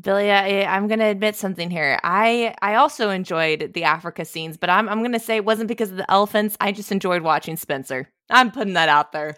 [0.00, 2.00] Billy, I, I'm going to admit something here.
[2.02, 5.68] I I also enjoyed the Africa scenes, but I'm I'm going to say it wasn't
[5.68, 6.56] because of the elephants.
[6.60, 8.08] I just enjoyed watching Spencer.
[8.28, 9.36] I'm putting that out there.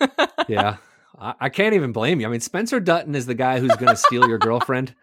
[0.48, 0.78] yeah,
[1.18, 2.26] I, I, can't even blame you.
[2.26, 4.94] I mean, Spencer Dutton is the guy who's going to steal your girlfriend,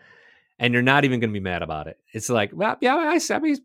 [0.57, 1.97] and you're not even going to be mad about it.
[2.11, 3.57] It's like, well, yeah, I, I mean,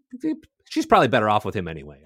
[0.70, 2.02] she's probably better off with him anyway.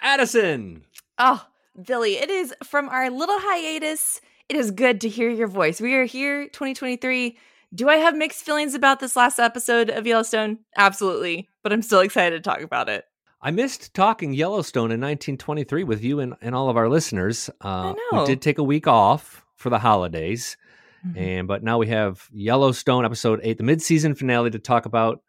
[0.00, 0.84] Addison.
[1.18, 1.44] Oh,
[1.80, 4.20] Billy, it is from our little hiatus.
[4.48, 5.80] It is good to hear your voice.
[5.80, 7.36] We are here, 2023.
[7.74, 10.58] Do I have mixed feelings about this last episode of Yellowstone?
[10.76, 13.04] Absolutely, but I'm still excited to talk about it.
[13.40, 17.50] I missed talking Yellowstone in 1923 with you and, and all of our listeners.
[17.60, 20.56] Uh, we did take a week off for the holidays,
[21.04, 21.18] mm-hmm.
[21.18, 25.22] and but now we have Yellowstone episode eight, the mid-season finale, to talk about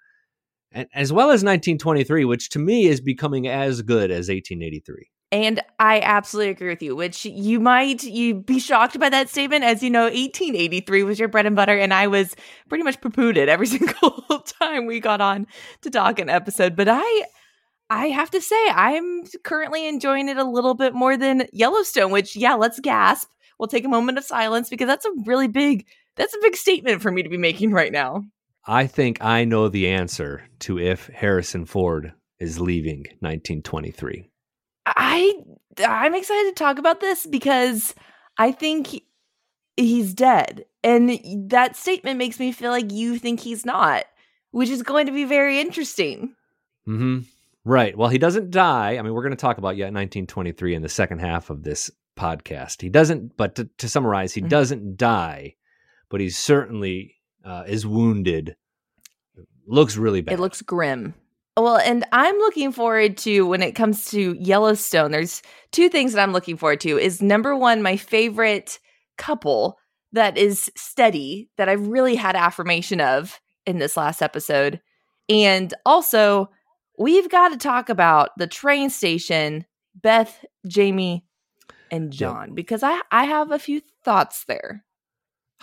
[0.74, 5.10] and as well as 1923, which to me is becoming as good as 1883.
[5.32, 9.64] And I absolutely agree with you, which you might you be shocked by that statement.
[9.64, 12.36] As you know, 1883 was your bread and butter, and I was
[12.70, 15.48] pretty much poo every single time we got on
[15.82, 16.76] to talk an episode.
[16.76, 17.24] But I
[17.90, 22.36] I have to say, I'm currently enjoying it a little bit more than Yellowstone, which
[22.36, 23.30] yeah, let's gasp.
[23.58, 27.02] We'll take a moment of silence because that's a really big that's a big statement
[27.02, 28.24] for me to be making right now.
[28.66, 34.30] I think I know the answer to if Harrison Ford is leaving 1923.
[34.86, 35.34] I
[35.86, 37.96] I'm excited to talk about this because
[38.38, 39.02] I think
[39.76, 40.66] he's dead.
[40.84, 44.06] And that statement makes me feel like you think he's not,
[44.52, 46.36] which is going to be very interesting.
[46.88, 47.26] Mhm.
[47.66, 47.98] Right.
[47.98, 48.98] Well, he doesn't die.
[48.98, 51.90] I mean, we're going to talk about yet 1923 in the second half of this
[52.18, 52.82] podcast.
[52.82, 54.50] He doesn't but to, to summarize, he mm-hmm.
[54.50, 55.56] doesn't die,
[56.10, 58.56] but he's certainly uh, is wounded.
[59.66, 60.34] Looks really bad.
[60.34, 61.14] It looks grim.
[61.56, 65.12] Well, and I'm looking forward to when it comes to Yellowstone.
[65.12, 66.98] There's two things that I'm looking forward to.
[66.98, 68.80] Is number one, my favorite
[69.18, 69.78] couple
[70.14, 74.82] that is steady that I've really had affirmation of in this last episode.
[75.30, 76.50] And also,
[76.98, 79.66] we've got to talk about the train station,
[79.96, 81.26] Beth, Jamie,
[81.92, 84.84] and John, because I, I have a few thoughts there.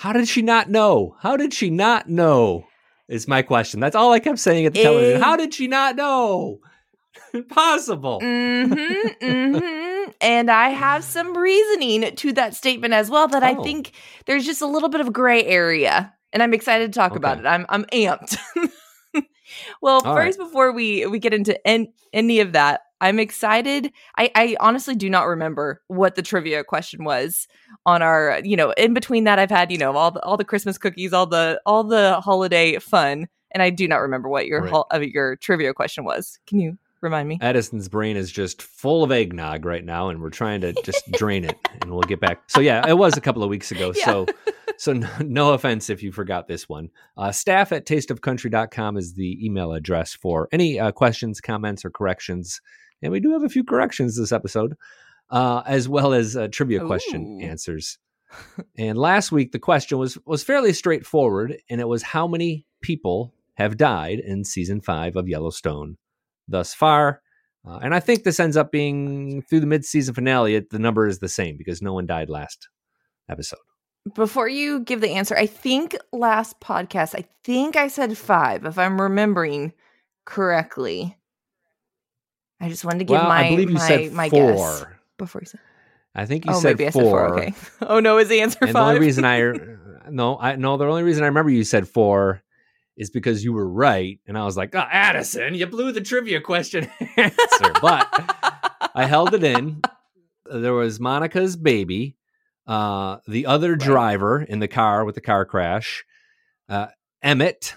[0.00, 1.15] How did she not know?
[1.21, 2.65] How did she not know?
[3.06, 3.81] Is my question.
[3.81, 5.21] That's all I kept saying at the television.
[5.21, 6.61] How did she not know?
[7.34, 8.19] Impossible.
[8.22, 8.72] Mm-hmm,
[9.27, 10.11] mm-hmm.
[10.22, 13.47] and I have some reasoning to that statement as well that oh.
[13.47, 13.93] I think
[14.25, 17.19] there's just a little bit of gray area, and I'm excited to talk okay.
[17.19, 17.44] about it.
[17.44, 18.38] I'm I'm amped.
[19.81, 20.47] well, all first right.
[20.47, 23.93] before we we get into en- any of that, I'm excited.
[24.19, 27.48] I, I honestly do not remember what the trivia question was
[27.87, 30.44] on our, you know, in between that I've had, you know, all the all the
[30.44, 34.62] Christmas cookies, all the all the holiday fun, and I do not remember what your
[34.62, 34.84] right.
[34.93, 36.38] uh, your trivia question was.
[36.47, 37.38] Can you remind me?
[37.41, 41.44] Addison's brain is just full of eggnog right now, and we're trying to just drain
[41.44, 42.43] it, and we'll get back.
[42.49, 43.93] So yeah, it was a couple of weeks ago.
[44.00, 44.04] Yeah.
[44.04, 44.26] So
[44.80, 46.88] so no, no, offense if you forgot this one.
[47.16, 52.60] Uh, staff at tasteofcountry.com is the email address for any uh, questions, comments, or corrections
[53.02, 54.74] and we do have a few corrections this episode,
[55.30, 56.86] uh, as well as uh, trivia Ooh.
[56.86, 57.98] question answers.
[58.78, 63.34] and last week the question was was fairly straightforward, and it was how many people
[63.54, 65.96] have died in season five of Yellowstone
[66.48, 67.22] thus far.
[67.66, 70.54] Uh, and I think this ends up being through the mid-season finale.
[70.54, 72.69] It, the number is the same because no one died last
[73.28, 73.58] episode.
[74.15, 78.78] Before you give the answer, I think last podcast, I think I said five, if
[78.78, 79.72] I'm remembering
[80.25, 81.16] correctly.
[82.61, 84.53] I just wanted to give well, my I believe you my, said my four.
[84.53, 84.84] guess
[85.19, 85.61] before you said.
[86.15, 87.03] I think you oh, said, maybe four.
[87.03, 87.62] I said four.
[87.83, 87.87] Okay.
[87.88, 88.84] Oh no, is the answer and five?
[88.84, 89.53] The only reason I
[90.11, 92.43] no, I no, the only reason I remember you said four
[92.97, 96.41] is because you were right, and I was like, oh, Addison, you blew the trivia
[96.41, 98.09] question answer, but
[98.94, 99.81] I held it in.
[100.44, 102.17] There was Monica's baby,
[102.70, 103.81] uh, the other right.
[103.81, 106.04] driver in the car with the car crash,
[106.69, 106.86] uh,
[107.20, 107.75] Emmett,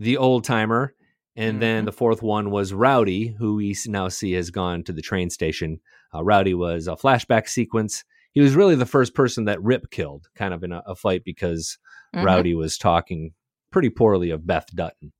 [0.00, 0.92] the old timer,
[1.36, 1.60] and mm-hmm.
[1.60, 5.30] then the fourth one was Rowdy, who we now see has gone to the train
[5.30, 5.78] station.
[6.12, 8.02] Uh, Rowdy was a flashback sequence.
[8.32, 11.22] He was really the first person that Rip killed, kind of in a, a fight
[11.24, 11.78] because
[12.12, 12.26] mm-hmm.
[12.26, 13.34] Rowdy was talking
[13.70, 15.12] pretty poorly of Beth Dutton.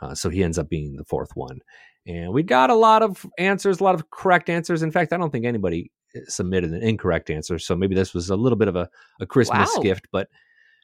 [0.00, 1.58] Uh, so he ends up being the fourth one.
[2.06, 4.84] And we got a lot of answers, a lot of correct answers.
[4.84, 5.90] In fact, I don't think anybody
[6.26, 7.58] submitted an incorrect answer.
[7.58, 8.88] So maybe this was a little bit of a,
[9.20, 9.82] a Christmas wow.
[9.82, 10.06] gift.
[10.12, 10.28] But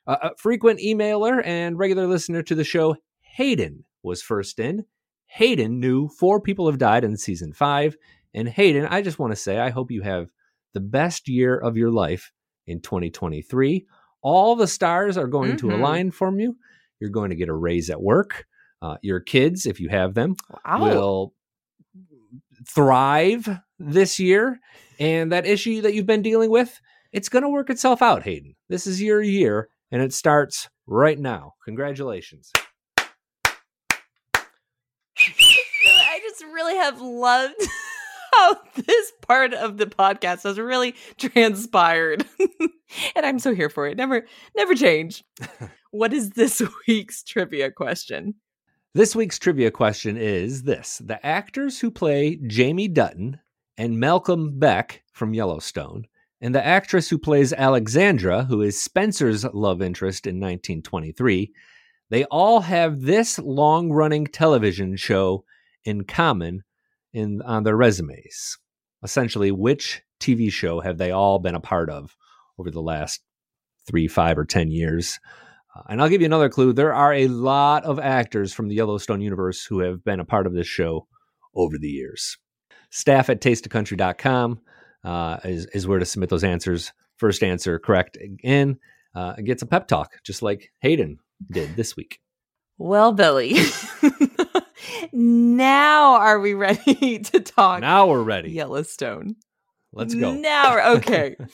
[0.07, 4.85] uh, a frequent emailer and regular listener to the show, Hayden, was first in.
[5.27, 7.97] Hayden knew four people have died in season five.
[8.35, 10.29] And Hayden, I just want to say, I hope you have
[10.75, 12.33] the best year of your life
[12.67, 13.87] in 2023.
[14.23, 15.69] All the stars are going mm-hmm.
[15.69, 16.57] to align for you.
[17.01, 18.47] You're going to get a raise at work.
[18.81, 20.81] Uh, your kids, if you have them, wow.
[20.81, 21.35] will
[22.67, 23.49] thrive
[23.79, 24.59] this year.
[24.99, 26.81] And that issue that you've been dealing with,
[27.13, 28.55] it's going to work itself out, Hayden.
[28.69, 31.55] This is your year, and it starts right now.
[31.65, 32.51] Congratulations.
[35.19, 37.55] I just really have loved
[38.35, 42.25] how this part of the podcast has really transpired.
[43.17, 43.97] and I'm so here for it.
[43.97, 44.27] Never
[44.57, 45.25] never change.
[45.91, 48.35] what is this week's trivia question?
[48.95, 53.41] This week's trivia question is this The actors who play Jamie Dutton
[53.79, 56.05] and Malcolm Beck from Yellowstone,
[56.43, 61.55] and the actress who plays Alexandra, who is Spencer's love interest in 1923,
[62.11, 65.47] they all have this long running television show
[65.85, 66.63] in common
[67.15, 68.59] in, on their resumes.
[69.03, 72.15] Essentially, which TV show have they all been a part of
[72.59, 73.23] over the last
[73.87, 75.19] three, five, or 10 years?
[75.75, 76.73] Uh, and I'll give you another clue.
[76.73, 80.47] There are a lot of actors from the Yellowstone universe who have been a part
[80.47, 81.07] of this show
[81.55, 82.39] over the years.
[82.91, 84.61] Staff at tasteofcountry.com
[85.05, 86.93] uh, is, is where to submit those answers.
[87.17, 88.79] First answer correct in
[89.15, 91.19] uh, gets a pep talk, just like Hayden
[91.51, 92.19] did this week.
[92.79, 93.57] Well, Billy,
[95.13, 97.81] now are we ready to talk?
[97.81, 98.51] Now we're ready.
[98.51, 99.37] Yellowstone.
[99.93, 100.33] Let's go.
[100.33, 101.37] Now, we're okay.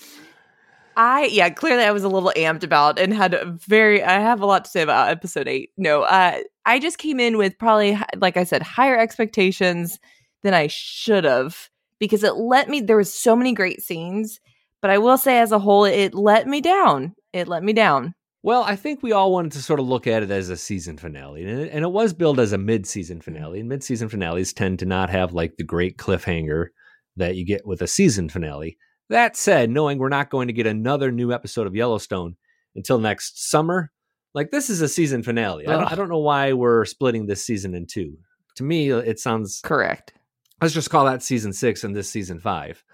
[0.99, 4.41] I yeah, clearly I was a little amped about and had a very I have
[4.41, 5.71] a lot to say about episode 8.
[5.79, 10.01] No, uh I just came in with probably like I said higher expectations
[10.43, 14.41] than I should have because it let me there was so many great scenes,
[14.83, 17.15] but I will say as a whole it let me down.
[17.33, 18.15] It let me down.
[18.43, 20.97] Well, I think we all wanted to sort of look at it as a season
[20.97, 23.59] finale, and it, and it was billed as a mid-season finale.
[23.61, 26.69] And mid-season finales tend to not have like the great cliffhanger
[27.17, 28.79] that you get with a season finale.
[29.09, 32.37] That said, knowing we're not going to get another new episode of Yellowstone
[32.77, 33.91] until next summer,
[34.35, 35.67] like this is a season finale.
[35.67, 38.19] I don't, I don't, know why we're splitting this season in two.
[38.57, 40.13] To me, uh, it sounds correct.
[40.61, 42.85] Let's just call that season six and this season five.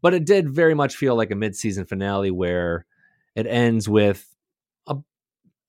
[0.00, 2.86] But it did very much feel like a mid-season finale where
[3.34, 4.26] it ends with
[4.86, 4.96] a,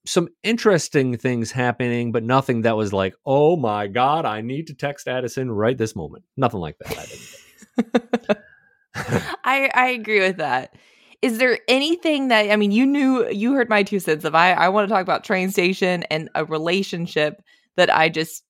[0.05, 4.73] some interesting things happening, but nothing that was like, "Oh my god, I need to
[4.73, 8.43] text Addison right this moment." Nothing like that.
[9.43, 10.75] I I agree with that.
[11.21, 14.53] Is there anything that I mean you knew you heard my two cents of I
[14.53, 17.41] I want to talk about train station and a relationship
[17.75, 18.43] that I just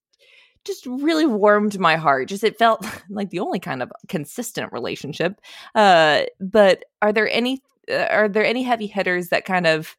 [0.64, 2.28] just really warmed my heart.
[2.28, 5.42] Just it felt like the only kind of consistent relationship.
[5.74, 9.96] Uh but are there any uh, are there any heavy hitters that kind of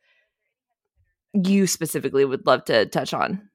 [1.32, 3.48] you specifically would love to touch on?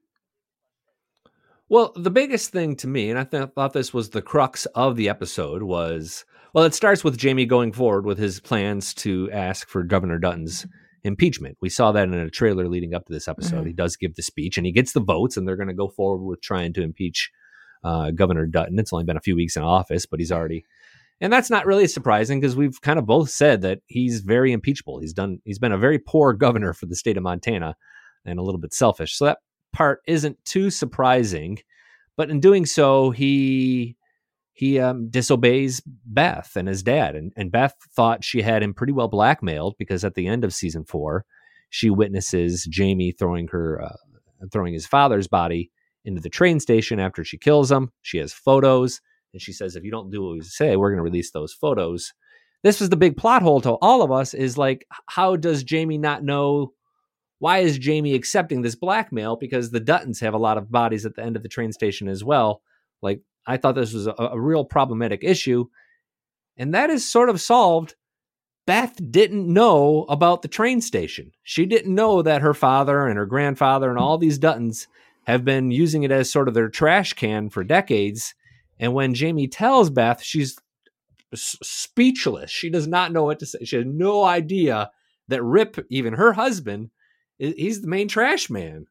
[1.68, 4.94] Well, the biggest thing to me, and I th- thought this was the crux of
[4.94, 9.68] the episode, was well, it starts with Jamie going forward with his plans to ask
[9.68, 10.66] for Governor Dutton's
[11.04, 11.56] impeachment.
[11.60, 13.58] We saw that in a trailer leading up to this episode.
[13.58, 13.66] Mm-hmm.
[13.68, 15.88] He does give the speech and he gets the votes, and they're going to go
[15.88, 17.30] forward with trying to impeach
[17.84, 18.78] uh, Governor Dutton.
[18.78, 20.64] It's only been a few weeks in office, but he's already.
[21.20, 24.98] And that's not really surprising because we've kind of both said that he's very impeachable.
[24.98, 25.38] He's done.
[25.44, 27.76] He's been a very poor governor for the state of Montana,
[28.24, 29.16] and a little bit selfish.
[29.16, 29.38] So that
[29.72, 31.58] part isn't too surprising.
[32.16, 33.96] But in doing so, he
[34.52, 37.16] he um, disobeys Beth and his dad.
[37.16, 40.54] And, and Beth thought she had him pretty well blackmailed because at the end of
[40.54, 41.24] season four,
[41.70, 43.96] she witnesses Jamie throwing her, uh,
[44.52, 45.70] throwing his father's body
[46.04, 47.92] into the train station after she kills him.
[48.02, 49.00] She has photos,
[49.32, 51.54] and she says, "If you don't do what we say, we're going to release those
[51.54, 52.12] photos."
[52.62, 55.98] This was the big plot hole to all of us: is like, how does Jamie
[55.98, 56.74] not know?
[57.38, 59.36] Why is Jamie accepting this blackmail?
[59.36, 62.08] Because the Duttons have a lot of bodies at the end of the train station
[62.08, 62.62] as well.
[63.00, 65.66] Like, I thought this was a, a real problematic issue.
[66.56, 67.94] And that is sort of solved.
[68.66, 71.32] Beth didn't know about the train station.
[71.42, 74.86] She didn't know that her father and her grandfather and all these Duttons
[75.24, 78.34] have been using it as sort of their trash can for decades.
[78.78, 80.56] And when Jamie tells Beth, she's
[81.34, 82.50] speechless.
[82.50, 83.64] She does not know what to say.
[83.64, 84.90] She has no idea
[85.28, 86.90] that Rip, even her husband,
[87.38, 88.86] he's the main trash man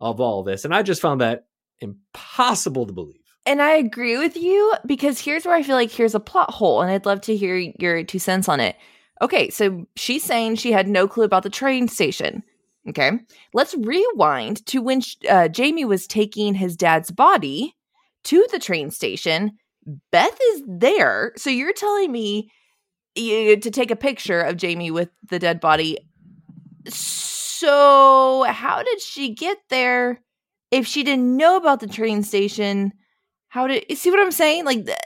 [0.00, 0.64] of all this.
[0.64, 1.46] And I just found that
[1.80, 3.19] impossible to believe.
[3.46, 6.82] And I agree with you because here's where I feel like here's a plot hole,
[6.82, 8.76] and I'd love to hear your two cents on it.
[9.22, 12.42] Okay, so she's saying she had no clue about the train station.
[12.88, 13.12] Okay,
[13.52, 17.76] let's rewind to when uh, Jamie was taking his dad's body
[18.24, 19.52] to the train station.
[20.10, 21.32] Beth is there.
[21.36, 22.50] So you're telling me
[23.16, 25.98] to take a picture of Jamie with the dead body.
[26.88, 30.20] So, how did she get there
[30.70, 32.92] if she didn't know about the train station?
[33.50, 34.64] How did you see what I'm saying?
[34.64, 34.96] Like th-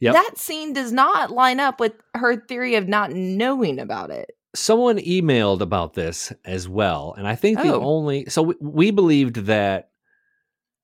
[0.00, 0.14] yep.
[0.14, 4.30] that scene does not line up with her theory of not knowing about it.
[4.56, 7.82] someone emailed about this as well, and I think the Oh.
[7.82, 9.90] only so we, we believed that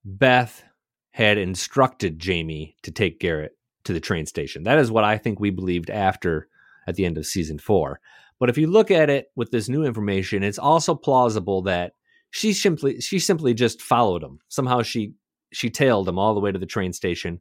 [0.05, 0.63] Beth
[1.11, 4.65] had instructed Jamie to take Garrett to the train station.
[4.65, 6.49] That is what I think we believed after
[6.87, 8.01] at the end of season four.
[8.39, 11.95] But if you look at it with this new information, it's also plausible that
[12.31, 14.39] she simply she simply just followed him.
[14.49, 15.15] Somehow she
[15.57, 17.41] she tailed him all the way to the train station,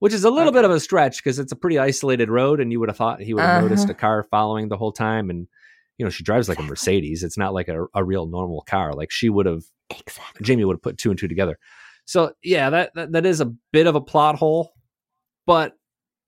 [0.00, 2.70] which is a little bit of a stretch because it's a pretty isolated road, and
[2.70, 3.62] you would have thought he would have Uh-huh.
[3.62, 5.30] noticed a car following the whole time.
[5.30, 5.48] And
[5.96, 7.22] you know, she drives like a Mercedes.
[7.24, 8.92] It's not like a, a real normal car.
[8.92, 10.44] Like she would have Exactly.
[10.44, 11.58] Jamie would have put two and two together.
[12.04, 14.74] So yeah, that, that that is a bit of a plot hole.
[15.46, 15.76] But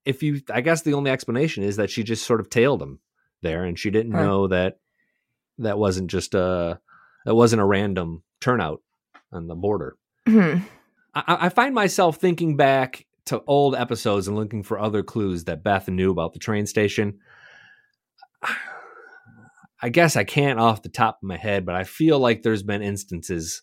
[0.07, 3.01] if you, I guess the only explanation is that she just sort of tailed him
[3.43, 4.23] there, and she didn't Huh.
[4.23, 4.79] know that
[5.59, 6.81] that wasn't just a
[7.27, 8.81] that wasn't a random turnout
[9.31, 9.97] on the border.
[10.27, 10.63] Mhm.
[11.15, 15.63] I, I find myself thinking back to old episodes and looking for other clues that
[15.63, 17.19] Beth knew about the train station.
[19.83, 22.63] I guess I can't off the top of my head, but I feel like there's
[22.63, 23.63] been instances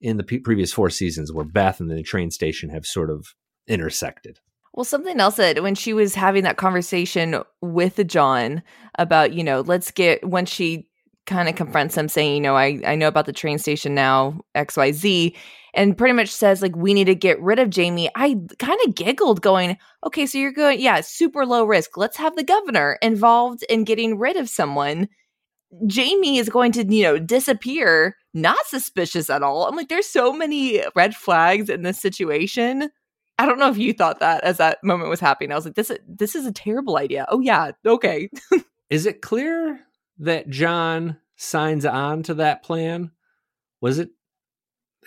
[0.00, 3.34] in the previous four seasons where Beth and the train station have sort of
[3.66, 4.40] intersected.
[4.74, 8.62] Well, something else that when she was having that conversation with John
[8.98, 10.88] about, you know, let's get when she
[11.26, 14.40] kind of confronts him saying, you know, I, I know about the train station now,
[14.54, 15.34] XYZ,
[15.74, 18.10] and pretty much says, like, we need to get rid of Jamie.
[18.14, 21.96] I kind of giggled, going, okay, so you're going, yeah, super low risk.
[21.96, 25.08] Let's have the governor involved in getting rid of someone.
[25.86, 29.66] Jamie is going to, you know, disappear, not suspicious at all.
[29.66, 32.90] I'm like, there's so many red flags in this situation.
[33.38, 35.50] I don't know if you thought that as that moment was happening.
[35.50, 37.26] I was like, this this is a terrible idea.
[37.28, 38.30] Oh yeah, okay.
[38.90, 39.80] Is it clear
[40.18, 43.10] that John signs on to that plan?
[43.80, 44.10] Was it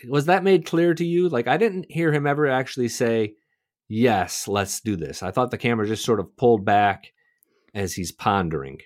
[0.07, 1.29] was that made clear to you?
[1.29, 3.35] Like I didn't hear him ever actually say,
[3.87, 7.13] "Yes, let's do this." I thought the camera just sort of pulled back
[7.73, 8.79] as he's pondering.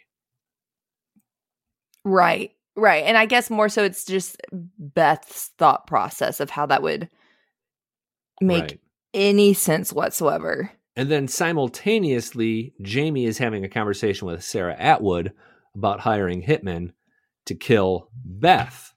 [2.03, 2.51] Right.
[2.75, 3.03] Right.
[3.03, 7.09] And I guess more so it's just Beth's thought process of how that would
[8.41, 8.79] make Right.
[9.13, 10.71] any sense whatsoever.
[10.95, 15.33] And then simultaneously, Jamie is having a conversation with Sarah Atwood
[15.75, 16.91] about hiring hitmen
[17.45, 18.93] to kill Beth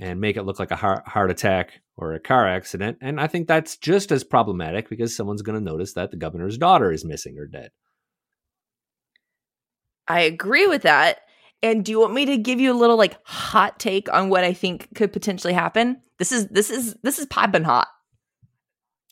[0.00, 2.98] and make it look like a heart, attack or a car accident.
[3.00, 6.58] And I think that's just as problematic because someone's going to notice that the governor's
[6.58, 7.70] daughter is missing or dead.
[10.08, 11.20] I agree with that.
[11.62, 14.44] And do you want me to give you a little like hot take on what
[14.44, 16.02] I think could potentially happen?
[16.18, 17.88] This is this is this is piping hot.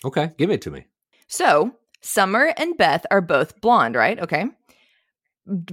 [0.04, 0.84] Okay, give it to me.
[1.26, 4.20] So, Summer and Beth are both blonde, right?
[4.20, 4.46] Okay.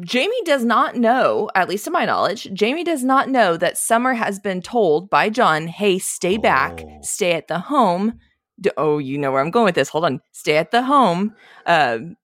[0.01, 4.13] Jamie does not know, at least to my knowledge, Jamie does not know that Summer
[4.13, 6.99] has been told by John, hey, stay back, Oh.
[7.01, 8.19] stay at the home.
[8.59, 9.89] D- oh, you know where I'm going with this.
[9.89, 10.19] Hold on.
[10.33, 11.33] Stay at the home.
[11.65, 12.15] Um,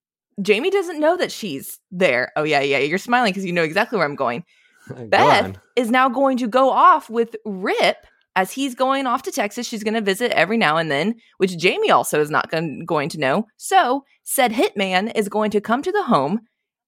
[0.42, 2.32] Jamie doesn't know that she's there.
[2.36, 2.78] Oh, yeah, yeah.
[2.80, 4.44] You're smiling because you know exactly where I'm going
[4.90, 5.58] Go Beth on.
[5.76, 9.66] is now going to go off with Rip as he's going off to Texas.
[9.66, 13.10] She's going to visit every now and then, which Jamie also is not gon- going
[13.10, 13.48] to know.
[13.56, 16.42] So, said hitman is going to come to the home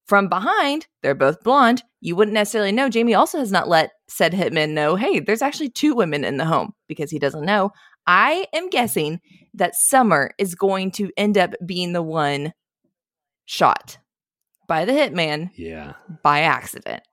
[0.09, 0.87] from behind.
[1.03, 1.83] They're both blonde.
[2.01, 2.89] You wouldn't necessarily know.
[2.89, 6.45] Jamie also has not let said hitman know, hey, there's actually two women in the
[6.45, 7.71] home because he doesn't know.
[8.07, 9.19] I am guessing
[9.53, 12.53] that Summer is going to end up being the one
[13.45, 13.99] shot
[14.67, 15.93] by the hitman Yeah.
[16.23, 17.03] by accident.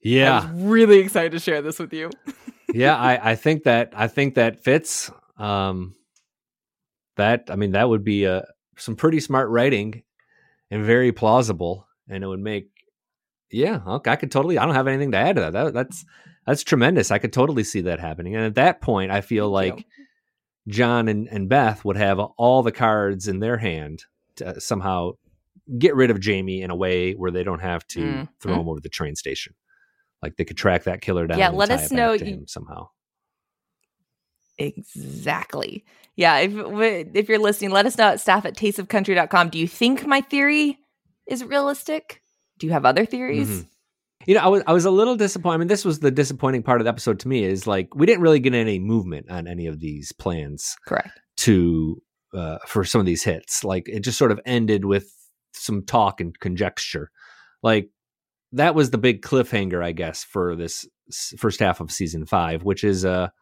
[0.00, 0.40] Yeah.
[0.40, 2.10] I was really excited to share this with you.
[2.72, 5.10] yeah, I, I think that I think that fits.
[5.38, 5.94] Um,
[7.16, 8.42] that I mean, that would be uh,
[8.76, 10.02] some pretty smart writing
[10.70, 12.68] and very plausible, and it would make.
[13.50, 14.58] Yeah, okay, I could totally.
[14.58, 15.52] I don't have anything to add to that.
[15.52, 16.04] that that's
[16.46, 17.10] that's tremendous.
[17.10, 19.86] I could totally see that happening, and at that point, I feel like
[20.68, 24.04] John and, and Beth would have all the cards in their hand
[24.36, 25.12] to somehow
[25.78, 28.28] get rid of Jamie in a way where they don't have to Mhm.
[28.40, 29.54] throw him over the train station.
[30.22, 31.38] Like they could track that killer down.
[31.38, 32.88] Yeah, and let us know you- somehow.
[34.58, 35.84] Exactly.
[36.16, 36.38] Yeah.
[36.38, 36.52] If
[37.14, 39.50] if you're listening, let us know at staff at tasteofcountry.com.
[39.50, 40.78] Do you think my theory
[41.26, 42.22] is realistic?
[42.58, 43.48] Do you have other theories?
[43.48, 43.66] Mhm.
[44.26, 45.54] You know, I was I was a little disappointed.
[45.54, 48.04] I mean, this was the disappointing part of the episode to me is like we
[48.04, 51.18] didn't really get any movement on any of these plans Correct.
[51.38, 52.02] to
[52.34, 53.62] uh, for some of these hits.
[53.64, 55.10] Like it just sort of ended with
[55.54, 57.10] some talk and conjecture.
[57.62, 57.90] Like
[58.52, 60.86] that was the big cliffhanger, I guess, for this
[61.38, 63.32] first half of season five, which is a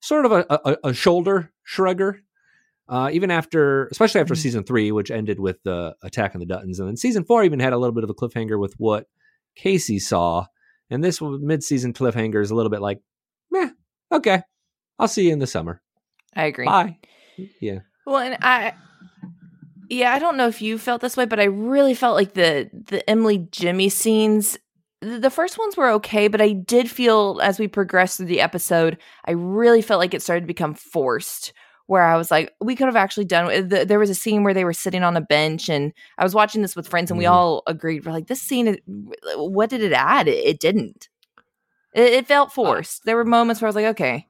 [0.00, 2.20] sort of a, a, a shoulder shrugger.
[2.88, 4.38] Uh, even after, especially after Mhm.
[4.38, 7.60] season three, which ended with the attack on the Duttons, and then season four even
[7.60, 9.06] had a little bit of a cliffhanger with what
[9.56, 10.46] Casey saw,
[10.88, 13.00] and this mid-season cliffhanger is a little bit like,
[13.50, 13.68] meh,
[14.10, 14.40] okay,
[14.98, 15.82] I'll see you in the summer.
[16.34, 16.64] I agree.
[16.64, 16.96] Bye.
[17.60, 17.80] Yeah.
[18.06, 18.72] Well, and I
[19.90, 22.70] Yeah, I don't know if you felt this way, but I really felt like the
[22.72, 24.56] the Emily Jimmy scenes
[25.00, 28.98] the first ones were okay, but I did feel as we progressed through the episode,
[29.24, 31.52] I really felt like it started to become forced.
[31.86, 33.46] Where I was like, we could have actually done.
[33.66, 36.34] The, there was a scene where they were sitting on a bench, and I was
[36.34, 37.20] watching this with friends, and mm-hmm.
[37.20, 38.04] we all agreed.
[38.04, 38.76] We're like, this scene,
[39.36, 40.28] what did it add?
[40.28, 41.08] It, it didn't.
[41.94, 43.00] It, it felt forced.
[43.00, 44.26] Uh, there were moments where I was like, okay,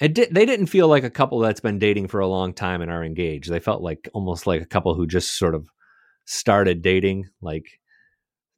[0.00, 2.80] it did, they didn't feel like a couple that's been dating for a long time
[2.80, 3.50] and are engaged.
[3.50, 5.68] They felt like almost like a couple who just sort of
[6.24, 7.28] started dating.
[7.42, 7.78] Like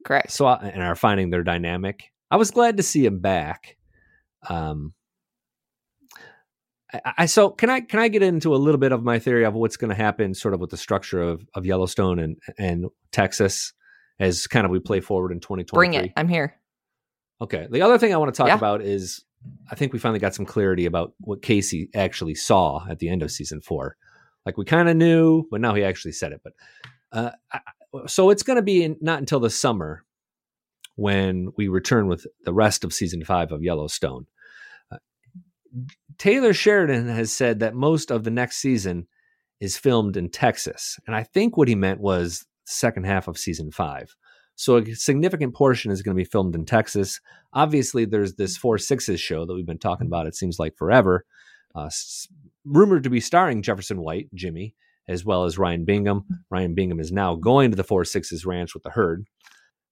[0.05, 0.31] Correct.
[0.31, 2.11] So and are finding their dynamic.
[2.29, 3.75] I was glad to see him back.
[4.47, 4.93] Um,
[6.93, 9.45] I, I, so can I can I get into a little bit of my theory
[9.45, 12.85] of what's going to happen, sort of with the structure of of Yellowstone and and
[13.11, 13.73] Texas,
[14.19, 15.75] as kind of we play forward in 2023.
[15.75, 16.13] Bring it.
[16.15, 16.55] I'm here.
[17.41, 17.67] Okay.
[17.69, 18.55] The other thing I want to talk yeah.
[18.55, 19.25] about is
[19.71, 23.23] I think we finally got some clarity about what Casey actually saw at the end
[23.23, 23.97] of season four.
[24.45, 26.41] Like we kind of knew, but now he actually said it.
[26.43, 26.53] But
[27.11, 27.31] uh,
[28.07, 30.03] so it's going to be in, not until the summer
[30.95, 34.25] when we return with the rest of season five of Yellowstone.
[34.91, 34.97] Uh,
[36.17, 39.07] Taylor Sheridan has said that most of the next season
[39.59, 40.99] is filmed in Texas.
[41.07, 44.15] And I think what he meant was second half of season five.
[44.55, 47.19] So a significant portion is going to be filmed in Texas.
[47.53, 51.25] Obviously, there's this Four Sixes show that we've been talking about, it seems like forever,
[51.75, 51.89] uh,
[52.63, 54.73] rumored to be starring Jefferson White, Jimmy,
[55.07, 56.25] as well as Ryan Bingham.
[56.49, 59.25] Ryan Bingham is now going to the Four Sixes Ranch with the herd.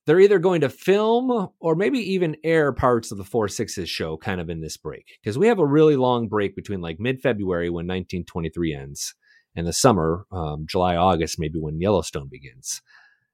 [0.06, 4.18] They're either going to film or maybe even air parts of the Four Sixes show
[4.18, 7.22] kind of in this break because we have a really long break between like mid
[7.22, 9.16] February when 1923 ends
[9.56, 12.82] and the summer, um, July, August, maybe when Yellowstone begins.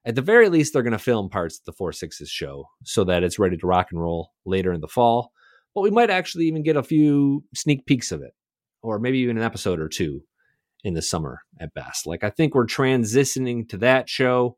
[0.05, 3.03] At the very least, they're going to film parts of the Four Sixes show so
[3.05, 5.31] that it's ready to rock and roll later in the fall.
[5.73, 8.33] But we might actually even get a few sneak peeks of it,
[8.81, 10.21] or maybe even an episode or two
[10.83, 12.07] in the summer at best.
[12.07, 14.57] Like I think we're transitioning to that show.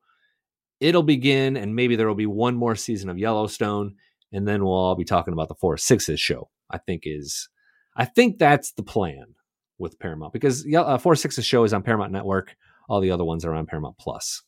[0.80, 3.96] It'll begin, and maybe there will be one more season of Yellowstone,
[4.32, 6.50] and then we'll all be talking about the Four Sixes show.
[6.72, 7.50] I think is,
[7.96, 9.36] I think that's the plan
[9.78, 12.56] with Paramount because uh, Four Sixes show is on Paramount Network.
[12.89, 14.41] All the other ones are on Paramount Plus.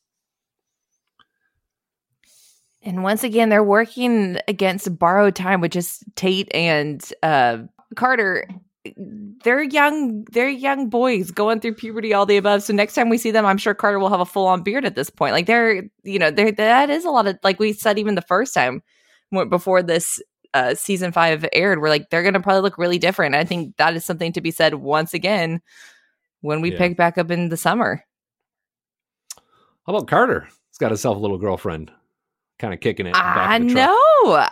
[2.82, 7.60] And once again, they're working against borrowed time with just Tate and uh,
[7.96, 8.48] Carter
[9.44, 12.64] they're young they're young boys going through puberty all the above.
[12.64, 14.96] So next time we see them i'm sure carter will have a full-on beard at
[14.96, 15.34] this point.
[15.34, 18.22] Like they're you know there that is a lot of like we said even the
[18.22, 18.82] first time
[19.50, 20.22] before this
[20.54, 23.36] uh, season five aired we're like they're gonna probably look really different.
[23.36, 25.62] I think that is something to be said once again
[26.42, 26.78] when we yeah.
[26.78, 28.04] pick back up in the summer.
[29.88, 30.48] How about carter?
[30.70, 31.92] He's got himself a little girlfriend
[32.60, 33.98] kind of kicking it i know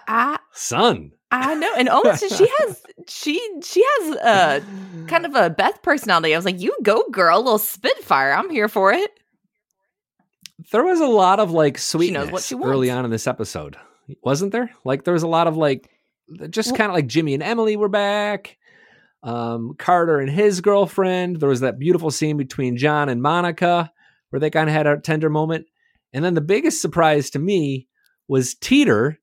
[0.07, 4.63] I, son I know, and almost she has she she has a
[5.07, 6.33] kind of a Beth personality.
[6.33, 8.33] I was like, "You go, girl, little Spitfire.
[8.33, 9.11] I'm here for it."
[10.71, 13.77] There was a lot of like sweetness early on in this episode,
[14.23, 14.71] wasn't there?
[14.83, 15.89] Like there was a lot of like,
[16.49, 18.57] just kind of like Jimmy and Emily were back.
[19.23, 21.39] Um, Carter and his girlfriend.
[21.39, 23.91] There was that beautiful scene between John and Monica
[24.31, 25.67] where they kind of had a tender moment.
[26.11, 27.87] And then the biggest surprise to me
[28.31, 29.19] was Teeter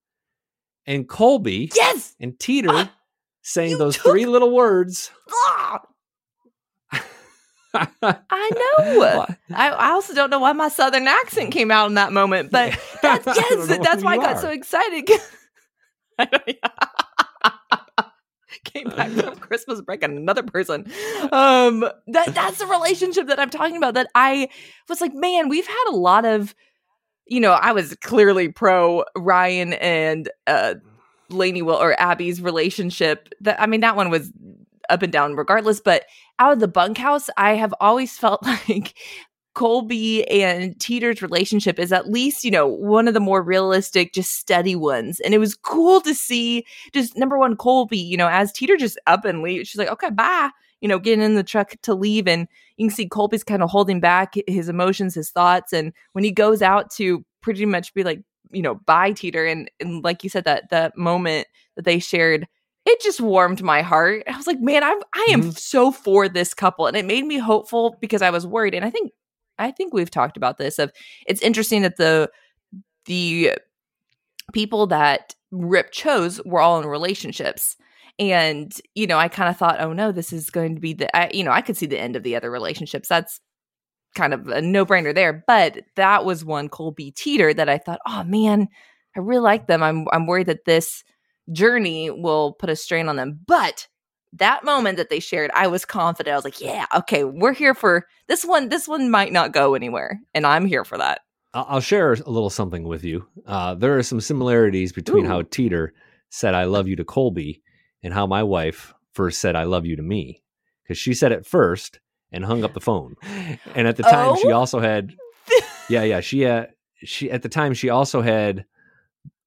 [0.87, 1.71] and Colby.
[1.75, 2.15] Yes.
[2.21, 2.89] And Teeter uh,
[3.41, 4.05] saying those took...
[4.05, 5.11] three little words.
[5.33, 5.81] Ah!
[7.73, 9.27] I know.
[9.55, 12.79] I, I, also don't know why my southern accent came out in that moment, but
[13.03, 14.41] that's yes, that's why I got are.
[14.41, 15.09] so excited.
[18.65, 20.91] came back from Christmas break and another person.
[21.33, 23.95] Um, that that's the relationship that I'm talking about.
[23.95, 24.51] That I
[24.89, 26.55] was like, man, we've had a lot of
[27.29, 30.75] you know, I was clearly pro Ryan and uh
[31.31, 33.29] Lainey Wilson Abby's relationship.
[33.41, 34.33] That I mean, that one was
[34.89, 36.05] up and down regardless, but
[36.39, 38.95] out of the bunkhouse, I have always felt like
[39.55, 44.37] Colby and Teeter's relationship is at least, you know, one of the more realistic, just
[44.37, 45.19] steady ones.
[45.21, 49.01] And it was cool to see just number one, Colby, you know, as Teeter just
[49.09, 52.29] up and leave, she's like, okay, bye, you know, getting in the truck to leave.
[52.29, 55.73] And you can see Colby's kind of holding back his emotions, his thoughts.
[55.73, 59.45] And when he goes out to pretty much be like, you know, bye Teeter.
[59.45, 62.47] And, and like you said, that that moment that they shared,
[62.87, 64.23] it just warmed my heart.
[64.29, 65.51] I was like, man, I'm I am mm-hmm.
[65.51, 66.87] so for this couple.
[66.87, 68.75] And it made me hopeful because I was worried.
[68.75, 69.13] And I think
[69.59, 70.93] I think we've talked about this of
[71.27, 72.31] it's interesting that the
[73.07, 73.53] the
[74.53, 77.77] people that Rip chose were all in relationships
[78.19, 81.15] and you know i kind of thought oh no this is going to be the
[81.17, 83.41] I, you know i could see the end of the other relationships that's
[84.17, 88.25] kind of a no-brainer there but that was one colby teeter that i thought oh
[88.25, 88.69] man
[89.17, 91.05] i really like them i'm i'm worried that this
[91.53, 93.87] journey will put a strain on them but
[94.35, 96.33] that moment that they shared, I was confident.
[96.33, 98.69] I was like, yeah, okay, we're here for this one.
[98.69, 101.23] This one might not go anywhere, and I'm here for that.
[101.55, 103.27] I'll share a little something with you.
[103.47, 105.29] Uh, there are some similarities between Ooh.
[105.29, 105.95] how Teeter
[106.29, 107.63] said "I love you" to Colby
[108.03, 110.43] and how my wife first said "I love you" to me
[110.83, 112.01] because she said it first
[112.33, 113.17] and hung up the phone.
[113.75, 114.37] And at the time, oh?
[114.37, 115.15] she also had,
[115.89, 116.71] yeah, yeah, she had
[117.05, 118.65] she at the time she also had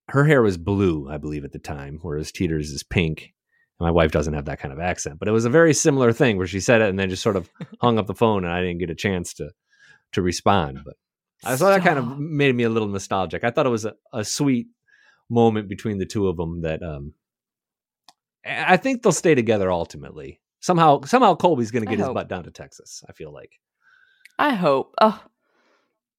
[0.09, 3.33] her hair was blue, I believe, at the time, whereas Teeter's is pink.
[3.79, 6.37] My wife doesn't have that kind of accent, but it was a very similar thing
[6.37, 7.49] where she said it and then just sort of
[7.81, 9.51] hung up the phone, and I didn't get a chance to
[10.13, 10.81] to respond.
[10.85, 10.95] But
[11.43, 13.43] I thought that kind of made me a little nostalgic.
[13.43, 14.67] I thought it was a, a sweet
[15.29, 17.13] moment between the two of them that um,
[18.45, 20.39] I think they'll stay together ultimately.
[20.59, 23.03] Somehow, somehow Colby's going to get his butt down to Texas.
[23.07, 23.51] I feel like.
[24.37, 24.93] I hope.
[25.01, 25.21] Oh,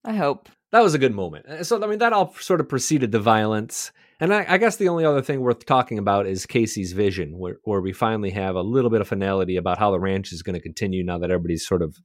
[0.04, 1.46] I hope that was a good moment.
[1.46, 4.76] Uh, so I mean, that all sort of preceded the violence, and I, I guess
[4.76, 8.56] the only other thing worth talking about is Casey's vision, where where we finally have
[8.56, 11.30] a little bit of finality about how the ranch is going to continue now that
[11.30, 11.96] everybody's sort of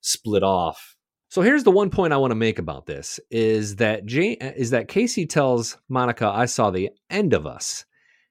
[0.00, 0.96] split off.
[1.28, 4.70] So here's the one point I want to make about this is that Jane, is
[4.70, 7.84] that Casey tells Monica, "I saw the end of us,"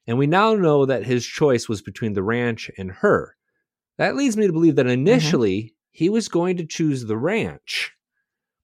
[0.10, 3.38] and we now know that his choice was between the ranch and her.
[3.98, 5.08] That leads me to believe that mm-hmm.
[5.08, 5.74] initially mm-hmm.
[5.92, 7.94] he was going to choose the ranch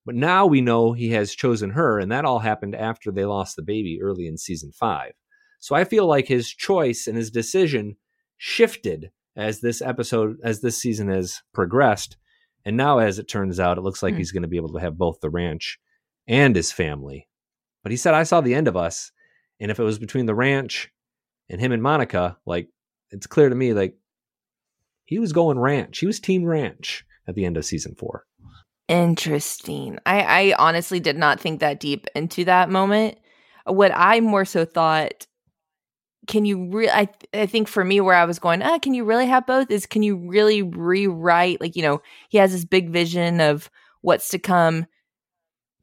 [0.06, 3.56] but now we know he has chosen her, and that all happened after they lost
[3.56, 5.14] the baby early in season five.
[5.60, 7.98] So I feel like his choice and his decision
[8.38, 12.18] shifted as this episode, as this season has progressed.
[12.64, 14.18] And now, as it turns out, it looks like mm.
[14.18, 15.80] he's going to be able to have both the ranch
[16.28, 17.28] and his family.
[17.82, 19.12] But he said, I saw the end of us.
[19.60, 20.92] And if it was between the ranch
[21.50, 22.70] and him and Monica, like,
[23.12, 23.96] it's clear to me, like,
[25.06, 26.00] he was going ranch.
[26.00, 28.26] He was team ranch at the end of season four.
[28.88, 30.00] Interesting.
[30.06, 33.18] I, I honestly did not think that deep into that moment.
[33.66, 35.26] What I more so thought,
[36.28, 36.92] can you really?
[36.92, 39.72] I I think for me, where I was going, ah, can you really have both?
[39.72, 41.62] Is can you really rewrite?
[41.62, 43.70] Like you know, he has this big vision of
[44.02, 44.86] what's to come.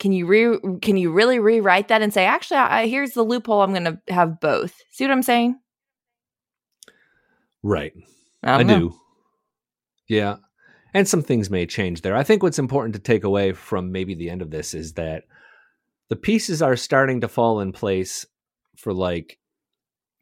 [0.02, 0.58] Can you re?
[0.82, 3.62] Can you really rewrite that and say, actually, I, here's the loophole.
[3.62, 4.74] I'm going to have both.
[4.90, 5.58] See what I'm saying?
[7.62, 7.92] Right.
[8.42, 8.94] I, I do.
[10.08, 10.36] Yeah
[10.94, 12.16] and some things may change there.
[12.16, 15.24] I think what's important to take away from maybe the end of this is that
[16.08, 18.26] the pieces are starting to fall in place
[18.76, 19.38] for like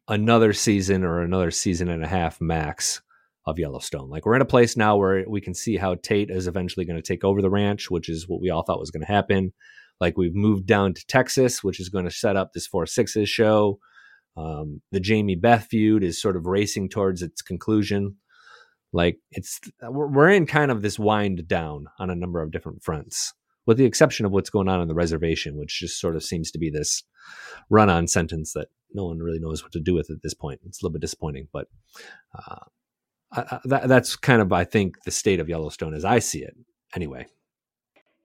[0.09, 3.01] another season or another season and a half max
[3.47, 4.11] of Yellowstone.
[4.11, 7.01] Like we're in a place now where we can see how Tate is eventually going
[7.01, 9.53] to take over the ranch, which is what we all thought was going to happen.
[10.01, 13.29] Like we've moved down to Texas, which is going to set up this four sixes
[13.29, 13.79] show.
[14.37, 18.17] Um, the Jamie Beth feud is sort of racing towards its conclusion.
[18.93, 23.33] Like it's we're in kind of this wind down on a number of different fronts,
[23.67, 26.51] with the exception of what's going on on the reservation, which just sort of seems
[26.51, 27.05] to be this
[27.69, 30.61] run-on sentence that no one really knows what to do with at this point.
[30.67, 31.69] It's a little bit disappointing, but
[32.37, 32.65] uh,
[33.33, 36.57] That, that's kind of I think the state of Yellowstone as I see it.
[36.95, 37.27] Anyway,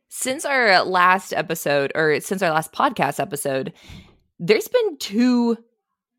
[0.10, 3.74] since our last episode, or since our last podcast episode,
[4.40, 5.58] there's been two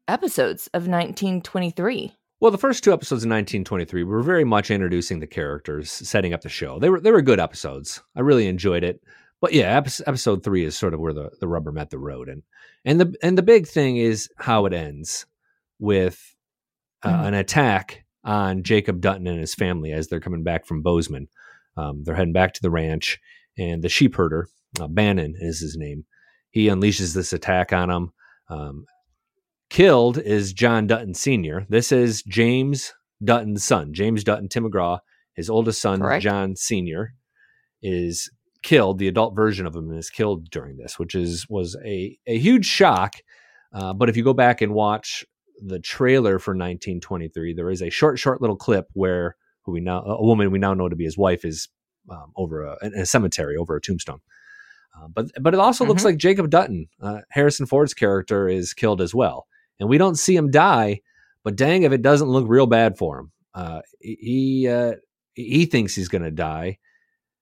[0.06, 2.14] episodes of 1923.
[2.38, 6.42] Well, the first two episodes of 1923 were very much introducing the characters, setting up
[6.42, 6.78] the show.
[6.78, 8.02] They were they were good episodes.
[8.14, 9.00] I really enjoyed it.
[9.40, 12.42] But yeah, episode three is sort of where the, the rubber met the road, and
[12.84, 15.26] and the and the big thing is how it ends
[15.78, 16.34] with
[17.02, 17.24] uh, mm-hmm.
[17.24, 21.28] an attack on Jacob Dutton and his family as they're coming back from Bozeman.
[21.76, 23.18] Um, they're heading back to the ranch,
[23.56, 24.48] and the sheep herder,
[24.80, 26.04] uh, Banner is his name,
[26.50, 28.12] he unleashes this attack on them.
[28.48, 28.86] Um,
[29.68, 31.66] Killed is John Dutton Sr.
[31.68, 32.92] This is James
[33.24, 33.92] Dutton's son.
[33.92, 35.00] James Dutton, Tim McGraw,
[35.34, 36.22] his oldest son, Correct.
[36.22, 37.14] John Sr.,
[37.82, 38.30] is
[38.62, 38.98] killed.
[38.98, 42.66] The adult version of him is killed during this, which is was a, a huge
[42.66, 43.16] shock.
[43.72, 45.24] Uh, but if you go back and watch
[45.64, 50.02] the trailer for 1923, there is a short, short little clip where who we now
[50.02, 51.68] a woman we now know to be his wife is
[52.10, 54.20] um, over a, in a cemetery over a tombstone.
[54.96, 55.90] Uh, but but it also mm-hmm.
[55.90, 59.46] looks like Jacob Dutton, uh, Harrison Ford's character, is killed as well
[59.78, 61.00] and we don't see him die.
[61.42, 64.94] But dang, if it doesn't look real bad for him, uh, he uh,
[65.34, 66.78] he thinks he's going to die.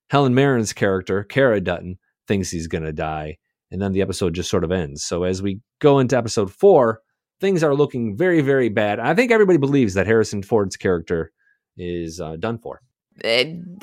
[0.09, 1.99] Helen Mirren's character, Cara Dutton,
[2.29, 3.39] thinks he's going to die,
[3.71, 5.03] and then the episode just sort of ends.
[5.03, 7.01] So as we go into episode four,
[7.45, 8.99] things are looking very, very bad.
[8.99, 11.31] I think everybody believes that Harrison Ford's character
[11.77, 12.81] is uh, done for.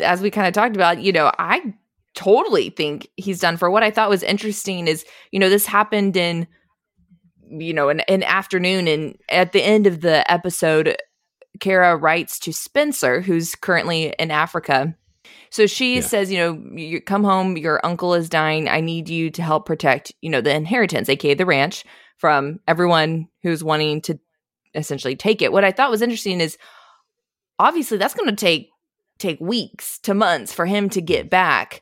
[0.01, 1.73] As we kind of talked about, you know, I
[2.15, 3.69] totally think he's done for.
[3.69, 6.47] What I thought was interesting is, you know, this happened in
[7.51, 8.87] you know, an, an afternoon.
[8.87, 10.95] And at the end of the episode,
[11.59, 14.95] Cara writes to Spencer, who's currently in Africa.
[15.49, 16.01] So she yeah.
[16.01, 18.69] says, you know, you come home, your uncle is dying.
[18.69, 21.83] I need you to help protect, you know, the inheritance, aka the ranch,
[22.21, 24.19] from everyone who's wanting to
[24.75, 25.51] essentially take it.
[25.51, 26.55] What I thought was interesting is
[27.57, 28.69] obviously that's going to take
[29.17, 31.81] take weeks to months for him to get back.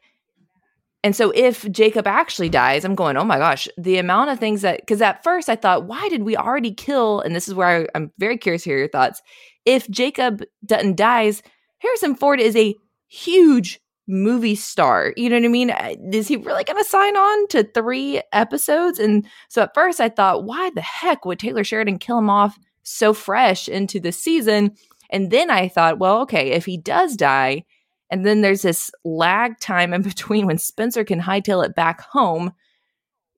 [1.04, 4.62] And so if Jacob actually dies, I'm going, oh my gosh, the amount of things
[4.64, 7.22] that, because at first I thought, why did we already kill?
[7.22, 9.22] And this is where I, I'm very curious to hear your thoughts.
[9.64, 11.42] If Jacob Dutton dies,
[11.78, 12.76] Harrison Ford is a
[13.08, 15.14] huge movie star.
[15.16, 15.70] You know what I mean?
[16.12, 19.00] Is he really going to sign on to three episodes?
[19.00, 22.58] And so at first I thought, why the heck would Taylor Sheridan kill him off
[22.84, 24.76] so fresh into the season?
[25.12, 27.66] And then I thought, well, okay, if he does die,
[28.12, 32.54] and then there's this lag time in between when Spencer can hightail it back home,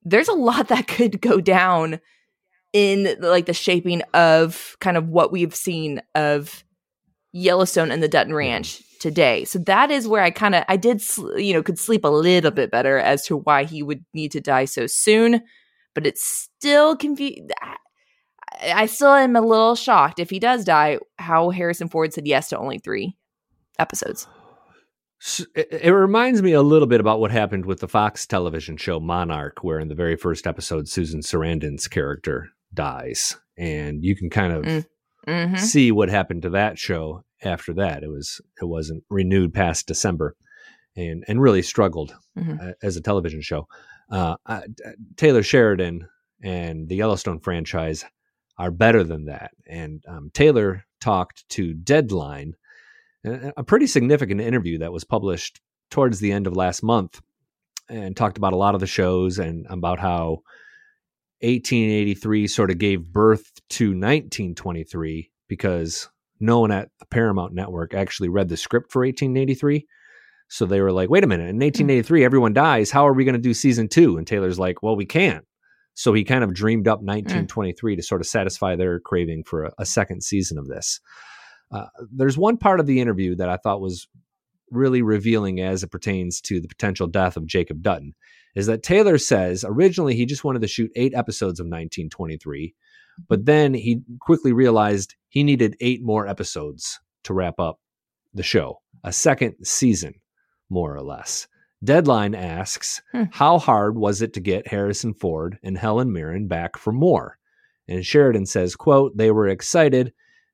[0.03, 1.99] there's a lot that could go down
[2.73, 6.63] in like the shaping of kind of what we've seen of
[7.33, 9.43] Yellowstone and the Dutton Ranch today.
[9.43, 11.03] So that is where I kind of I did
[11.35, 14.39] you know could sleep a little bit better as to why he would need to
[14.39, 15.41] die so soon,
[15.93, 17.51] but it's still confused.
[18.61, 22.49] I still am a little shocked if he does die, how Harrison Ford said yes
[22.49, 23.17] to only three
[23.79, 24.27] episodes.
[25.55, 29.63] It reminds me a little bit about what happened with the Fox television show Monarch,
[29.63, 33.37] where in the very first episode, Susan Sarandon's character dies.
[33.57, 34.85] And you can kind of mm.
[35.27, 38.03] hmm see what happened to that show after that.
[38.03, 40.35] It was it wasn't renewed past December,
[40.95, 42.71] and and really struggled mm-hmm.
[42.81, 43.67] as a television show.
[44.11, 44.61] Uh, uh,
[45.15, 46.07] Taylor Sheridan
[46.43, 48.03] and the Yellowstone franchise
[48.57, 49.51] are better than that.
[49.67, 52.55] And um, Taylor talked to Deadline,
[53.23, 57.21] a pretty significant interview that was published towards the end of last month,
[57.89, 60.41] and talked about a lot of the shows and about how
[61.41, 66.07] 1883 sort of gave birth to 1923 because
[66.41, 69.85] no one at the Paramount Network actually read the script for 1883.
[70.49, 72.91] So they were like, wait a minute, in 1883, everyone dies.
[72.91, 74.17] How are we going to do season two?
[74.17, 75.45] And Taylor's like, well, we can't.
[75.93, 77.97] So he kind of dreamed up 1923 mm.
[77.97, 80.99] to sort of satisfy their craving for a, a second season of this.
[81.71, 84.07] Uh, there's one part of the interview that I thought was
[84.71, 88.13] really revealing as it pertains to the potential death of Jacob Dutton
[88.55, 92.73] is that Taylor says originally he just wanted to shoot eight episodes of 1923,
[93.27, 97.79] but then he quickly realized he needed eight more episodes to wrap up
[98.33, 100.13] the show, a second season,
[100.69, 101.47] more or less.
[101.83, 103.23] Deadline asks, hmm.
[103.31, 107.37] How hard was it to get Harrison Ford and Helen Mirren back for more?
[107.87, 110.13] And Sheridan says, quote, They were excited.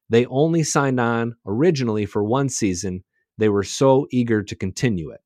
[0.10, 3.03] They only signed on originally for one season.
[3.38, 5.21] They were so eager to continue it.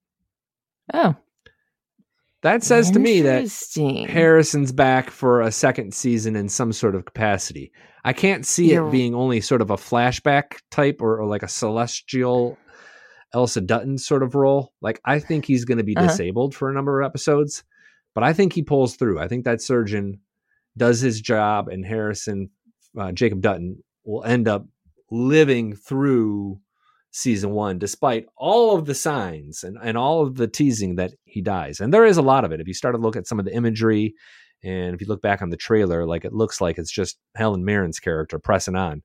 [0.94, 1.16] Oh.
[2.42, 3.48] That says to me that
[4.10, 7.72] Harrison's back for a second season in some sort of capacity.
[8.04, 8.88] I can't see You're...
[8.88, 12.58] it being only sort of a flashback type or, or like a celestial
[13.34, 14.74] Elsa Dutton sort of role.
[14.82, 16.08] Like I think he's going to be uh-huh.
[16.08, 17.64] disabled for a number of episodes,
[18.16, 19.20] but I think he pulls through.
[19.20, 20.20] I think that surgeon
[20.78, 22.50] does his job, and Harrison
[22.98, 24.66] uh, Jacob Dutton will end up
[25.12, 26.60] living through
[27.12, 31.42] season one, despite all of the signs and, and all of the teasing that he
[31.42, 31.80] dies.
[31.80, 32.62] And there is a lot of it.
[32.62, 34.16] If you start to look at some of the imagery,
[34.64, 37.64] and if you look back on the trailer, like it looks like it's just Helen
[37.64, 39.04] Mirren's character pressing on.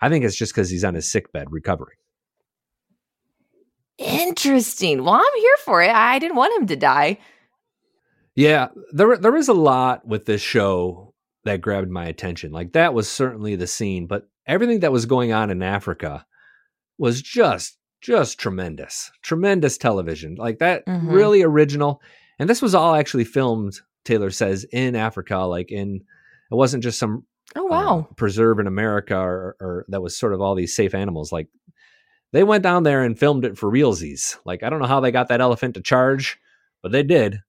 [0.00, 1.96] I think it's just because he's on his sick bed recovering.
[3.98, 5.02] Interesting.
[5.04, 5.90] Well, I'm here for it.
[5.90, 7.18] I didn't want him to die.
[8.34, 11.14] Yeah, there there is a lot with this show
[11.44, 12.52] that grabbed my attention.
[12.52, 16.26] Like that was certainly the scene, but everything that was going on in Africa
[16.98, 19.10] was just just tremendous.
[19.22, 20.36] Tremendous television.
[20.36, 21.08] Like that mm-hmm.
[21.08, 22.00] really original.
[22.38, 26.02] And this was all actually filmed, Taylor says, in Africa, like in
[26.50, 27.98] it wasn't just some Oh wow.
[28.10, 31.32] Uh, preserve in America or, or that was sort of all these safe animals.
[31.32, 31.48] Like
[32.32, 34.36] they went down there and filmed it for realsies.
[34.44, 36.38] Like I don't know how they got that elephant to charge,
[36.82, 37.40] but they did.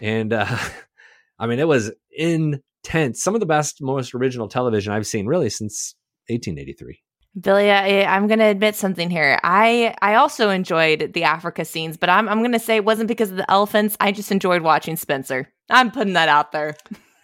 [0.00, 0.58] And uh,
[1.38, 3.22] I mean, it was intense.
[3.22, 5.94] Some of the best, most original television I've seen really since
[6.28, 7.02] 1883.
[7.38, 9.38] Billy, I, am going to admit something here.
[9.44, 13.08] I I also enjoyed the Africa scenes, but I'm I'm going to say it wasn't
[13.08, 13.96] because of the elephants.
[14.00, 15.48] I just enjoyed watching Spencer.
[15.68, 16.76] I'm putting that out there.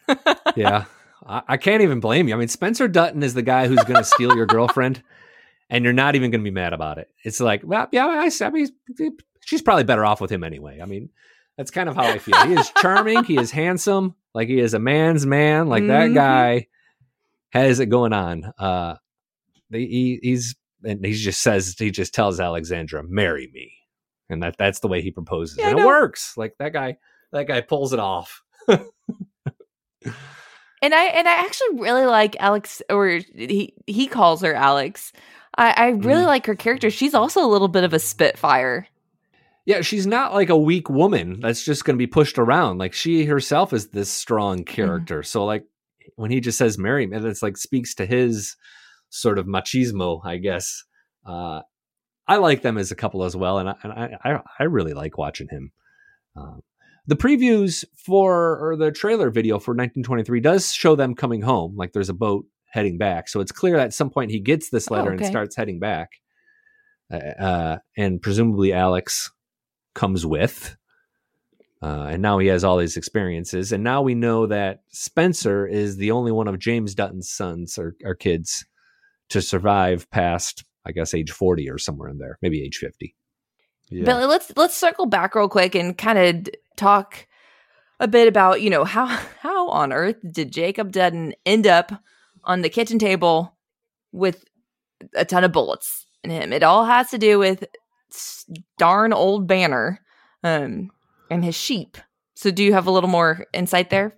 [0.57, 0.85] yeah,
[1.27, 2.35] I, I, can't even blame you.
[2.35, 5.03] I mean, Spencer Dutton is the guy who's going to steal your girlfriend
[5.71, 7.09] and you're not even going to be mad about it.
[7.25, 8.69] It's like, well, yeah, I, I mean,
[9.45, 10.79] she's probably better off with him anyway.
[10.81, 11.11] I mean,
[11.57, 12.47] that's kind of how I feel.
[12.47, 13.25] He is charming.
[13.25, 14.15] he is handsome.
[14.35, 15.69] Like he is a man's man.
[15.69, 16.15] Like mm-hmm.
[16.15, 16.67] that guy
[17.51, 18.53] has it going on.
[18.59, 18.97] Uh,
[19.71, 23.73] he, he's and he just says he just tells Alexandra, "Marry me,"
[24.29, 26.37] and that that's the way he proposes, yeah, and it works.
[26.37, 26.99] Like that guy,
[27.33, 28.43] that guy pulls it off.
[28.69, 28.85] and
[30.83, 35.13] I and I actually really like Alex, or he he calls her Alex.
[35.59, 36.27] I, I really mm.
[36.27, 36.91] like her character.
[36.91, 38.87] She's also a little bit of a spitfire.
[39.65, 42.79] Yeah, she's not like a weak woman that's just going to be pushed around.
[42.79, 44.75] Like she herself is this strong mm-hmm.
[44.75, 45.21] character.
[45.21, 45.27] Mm.
[45.27, 45.65] So like
[46.15, 48.57] when he just says marry me, it's like speaks to his
[49.11, 50.85] sort of machismo, I guess.
[51.25, 51.63] Uh,
[52.29, 53.93] I like them as a couple as well, and I and
[54.25, 55.73] I, I really like watching him.
[56.37, 56.63] Um,
[57.07, 61.77] the previews for or the trailer video for 1923 does show them coming home.
[61.77, 64.71] Like there's a boat heading back, so it's clear that at some point he gets
[64.71, 65.25] this letter oh, okay.
[65.25, 66.11] and starts heading back.
[67.13, 69.31] Uh, uh, and presumably Alex
[69.95, 70.77] comes with.
[71.83, 73.71] Uh, and now he has all these experiences.
[73.71, 77.95] And now we know that Spencer is the only one of James Dutton's sons or,
[78.03, 78.65] or kids
[79.31, 83.15] to survive past, I guess, age 40 or somewhere in there, maybe age 50.
[83.89, 84.05] Yeah.
[84.05, 87.27] Billy, let's let's circle back real quick and kind of talk
[88.01, 89.07] a bit about, you know, how
[89.41, 91.93] how on earth did Jacob Dutton end up
[92.45, 93.57] on the kitchen table
[94.13, 94.45] with
[95.15, 96.53] a ton of bullets in him?
[96.53, 97.65] It all has to do with
[98.79, 100.01] darn old Banner.
[100.43, 100.91] Um
[101.31, 101.97] and his sheep.
[102.35, 104.15] So, do you have a little more insight there?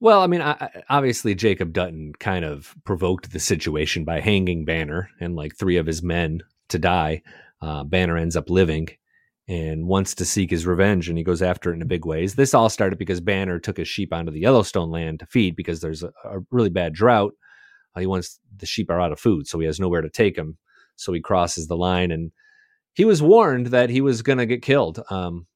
[0.00, 5.08] Well, I mean, I, obviously Jacob Dutton kind of provoked the situation by hanging Banner
[5.20, 7.22] and like three of his men to die.
[7.62, 8.88] Uh, Banner ends up living
[9.48, 12.34] and wants to seek his revenge, and he goes after it in a big ways.
[12.34, 15.80] This all started because Banner took his sheep onto the Yellowstone land to feed because
[15.80, 17.32] there's a, a really bad drought.
[17.94, 20.36] Uh, he wants the sheep are out of food, so he has nowhere to take
[20.36, 20.58] them.
[20.96, 22.32] So he crosses the line, and
[22.94, 25.00] he was warned that he was going to get killed.
[25.10, 25.46] Um,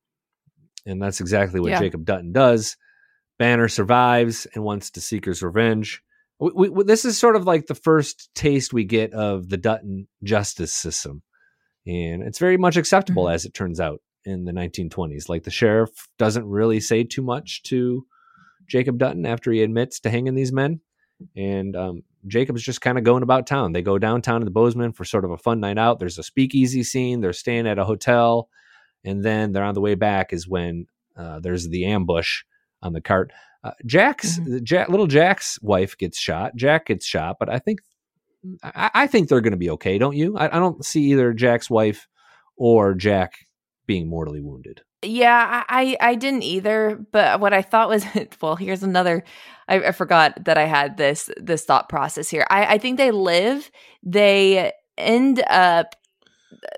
[0.86, 1.80] and that's exactly what yeah.
[1.80, 2.76] Jacob Dutton does.
[3.40, 6.02] Banner survives and wants to seek his revenge.
[6.38, 10.08] We, we, this is sort of like the first taste we get of the Dutton
[10.22, 11.22] justice system,
[11.86, 13.34] and it's very much acceptable mm-hmm.
[13.34, 15.30] as it turns out in the 1920s.
[15.30, 18.06] Like the sheriff doesn't really say too much to
[18.68, 20.80] Jacob Dutton after he admits to hanging these men,
[21.34, 23.72] and um, Jacob's just kind of going about town.
[23.72, 25.98] They go downtown to the Bozeman for sort of a fun night out.
[25.98, 27.22] There's a speakeasy scene.
[27.22, 28.50] They're staying at a hotel
[29.04, 32.42] and then they're on the way back is when uh, there's the ambush
[32.82, 33.32] on the cart.
[33.62, 34.64] Uh, Jack's mm-hmm.
[34.64, 36.56] Jack, little Jack's wife gets shot.
[36.56, 37.80] Jack gets shot, but I think
[38.62, 39.98] I, I think they're going to be okay.
[39.98, 40.36] Don't you?
[40.36, 42.08] I, I, don't see either Jack's wife
[42.56, 43.34] or Jack
[43.86, 44.80] being mortally wounded.
[45.02, 47.04] Yeah, I I didn't either.
[47.12, 48.04] But what I thought was,
[48.40, 49.24] well, here's another.
[49.68, 52.46] I, I forgot that I had this this thought process here.
[52.50, 53.70] I, I think they live.
[54.02, 55.94] They end up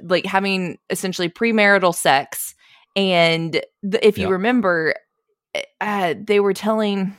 [0.02, 2.54] like having essentially premarital sex
[2.94, 4.94] and the, if you remember
[5.80, 7.16] uh, they were telling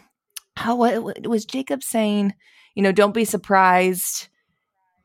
[0.56, 2.34] how what, was jacob saying
[2.76, 4.28] you know don't be surprised.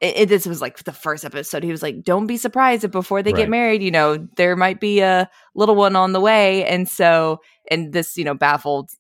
[0.01, 1.65] It, it, this was like the first episode.
[1.65, 3.41] He was like don't be surprised if before they right.
[3.41, 6.65] get married you know there might be a little one on the way.
[6.65, 8.91] And so and this you know baffled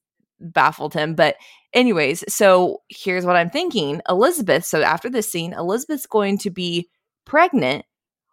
[0.40, 1.14] baffled him.
[1.14, 1.36] But
[1.72, 4.00] anyways so here's what i'm thinking.
[4.08, 6.88] Elizabeth so after this scene elizabeth's going to be
[7.26, 7.84] pregnant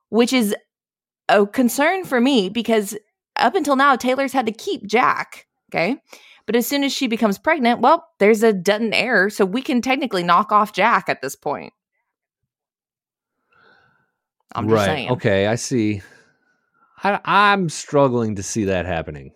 [0.09, 0.55] which is
[1.27, 2.95] a concern for me because
[3.35, 5.44] up until now, Taylor's had to keep Jack.
[5.71, 5.97] Okay.
[6.45, 9.29] But as soon as she becomes pregnant, well, there's a Dutton heir.
[9.29, 11.73] So we can technically knock off Jack at this point.
[14.53, 14.85] I'm right.
[14.85, 15.09] Saying.
[15.11, 15.47] Okay.
[15.47, 16.01] I see.
[17.03, 19.31] I, am struggling to see that happening.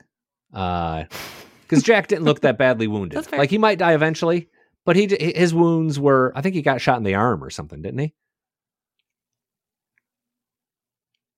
[0.53, 1.05] Uh,
[1.63, 3.31] because Jack didn't look that badly wounded.
[3.31, 4.49] Like he might die eventually,
[4.85, 6.33] but he his wounds were.
[6.35, 8.13] I think he got shot in the arm or something, didn't he?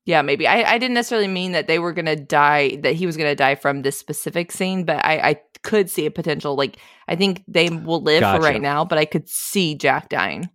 [0.06, 0.48] Yeah, maybe.
[0.48, 3.56] I, I didn't necessarily mean that they were gonna die, that he was gonna die
[3.56, 6.56] from this specific scene, but I, I could see a potential.
[6.56, 8.40] Like, I think they will live gotcha.
[8.40, 10.50] for right now, but I could see Jack dying.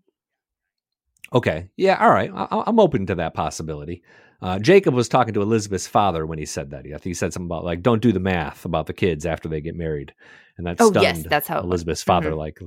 [1.33, 1.69] Okay.
[1.77, 1.97] Yeah.
[2.01, 2.31] All right.
[2.35, 4.03] I, I'm open to that possibility.
[4.43, 6.81] Uh, Jacob was talking to Elizabeth's father when he said that.
[6.81, 9.49] I think he said something about like, "Don't do the math about the kids after
[9.49, 10.13] they get married,"
[10.59, 12.31] and that oh, stunned yes, that's how Elizabeth's father.
[12.31, 12.39] Mm-hmm.
[12.39, 12.59] Like,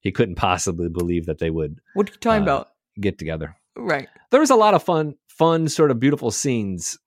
[0.00, 1.80] he couldn't possibly believe that they would.
[1.94, 2.68] What are you talking uh, about?
[2.98, 3.56] Get together.
[3.76, 4.08] Right.
[4.30, 6.98] There was a lot of fun fun, sort of beautiful scenes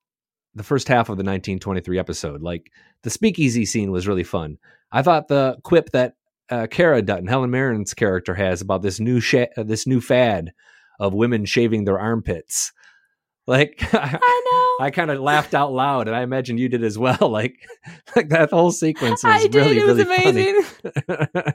[0.55, 2.41] the first half of the 1923 episode.
[2.41, 2.71] Like
[3.03, 4.57] the speakeasy scene was really fun.
[4.91, 6.15] I thought the quip that
[6.49, 10.53] uh, Cara Dutton, Helen Mirren's character, has about this new sh- uh, this new fad
[10.99, 12.71] of women shaving their armpits.
[13.47, 16.97] Like I know, I kind of laughed out loud, and I imagine you did as
[16.97, 17.17] well.
[17.29, 17.57] Like,
[18.15, 19.55] like that whole sequence was I did.
[19.55, 20.63] really, it was really amazing.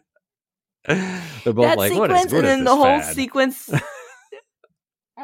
[1.44, 3.14] They're both that like, sequence, "What is and then the whole fad?
[3.14, 3.70] sequence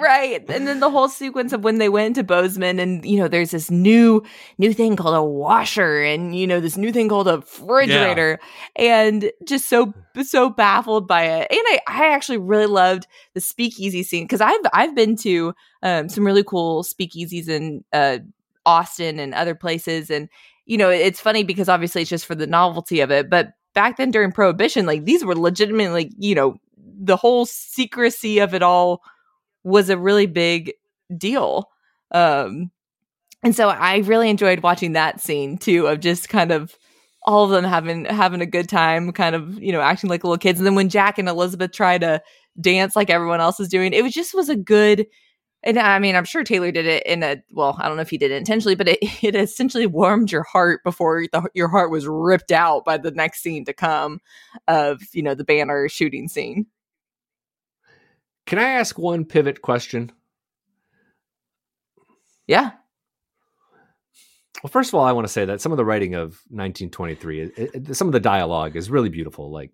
[0.00, 0.44] Right.
[0.50, 3.52] And then the whole sequence of when they went to Bozeman and you know there's
[3.52, 4.22] this new
[4.58, 8.38] new thing called a washer and you know this new thing called a refrigerator
[8.78, 9.02] yeah.
[9.04, 11.46] and just so so baffled by it.
[11.50, 16.08] And I I actually really loved the speakeasy scene cuz I've I've been to um,
[16.08, 18.18] some really cool speakeasies in uh,
[18.66, 20.28] Austin and other places and
[20.66, 23.96] you know it's funny because obviously it's just for the novelty of it but back
[23.96, 26.56] then during prohibition like these were legitimately you know
[26.98, 29.02] the whole secrecy of it all
[29.66, 30.72] was a really big
[31.18, 31.68] deal.
[32.12, 32.70] Um,
[33.42, 36.78] and so I really enjoyed watching that scene too of just kind of
[37.24, 40.38] all of them having having a good time, kind of you know acting like little
[40.38, 40.60] kids.
[40.60, 42.22] And then when Jack and Elizabeth try to
[42.60, 45.04] dance like everyone else is doing, it was just was a good.
[45.64, 48.10] and I mean, I'm sure Taylor did it in a well, I don't know if
[48.10, 51.90] he did it intentionally, but it, it essentially warmed your heart before the, your heart
[51.90, 54.20] was ripped out by the next scene to come
[54.68, 56.66] of you know the banner shooting scene.
[58.46, 60.12] Can I ask one pivot question?
[62.46, 62.72] Yeah.
[64.62, 67.40] Well, first of all, I want to say that some of the writing of 1923,
[67.40, 69.52] it, it, some of the dialogue is really beautiful.
[69.52, 69.72] Like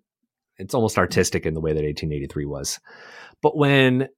[0.59, 2.81] it's almost artistic in the way that 1883 was.
[3.43, 4.09] But when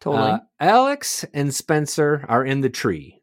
[0.00, 3.20] totally uh, Alex and Spencer are in the tree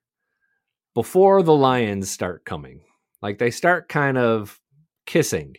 [0.93, 2.81] before the lions start coming,
[3.21, 4.59] like they start kind of
[5.05, 5.55] kissing,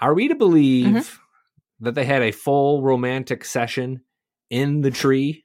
[0.00, 1.84] are we to believe mm-hmm.
[1.84, 4.02] that they had a full romantic session
[4.50, 5.44] in the tree?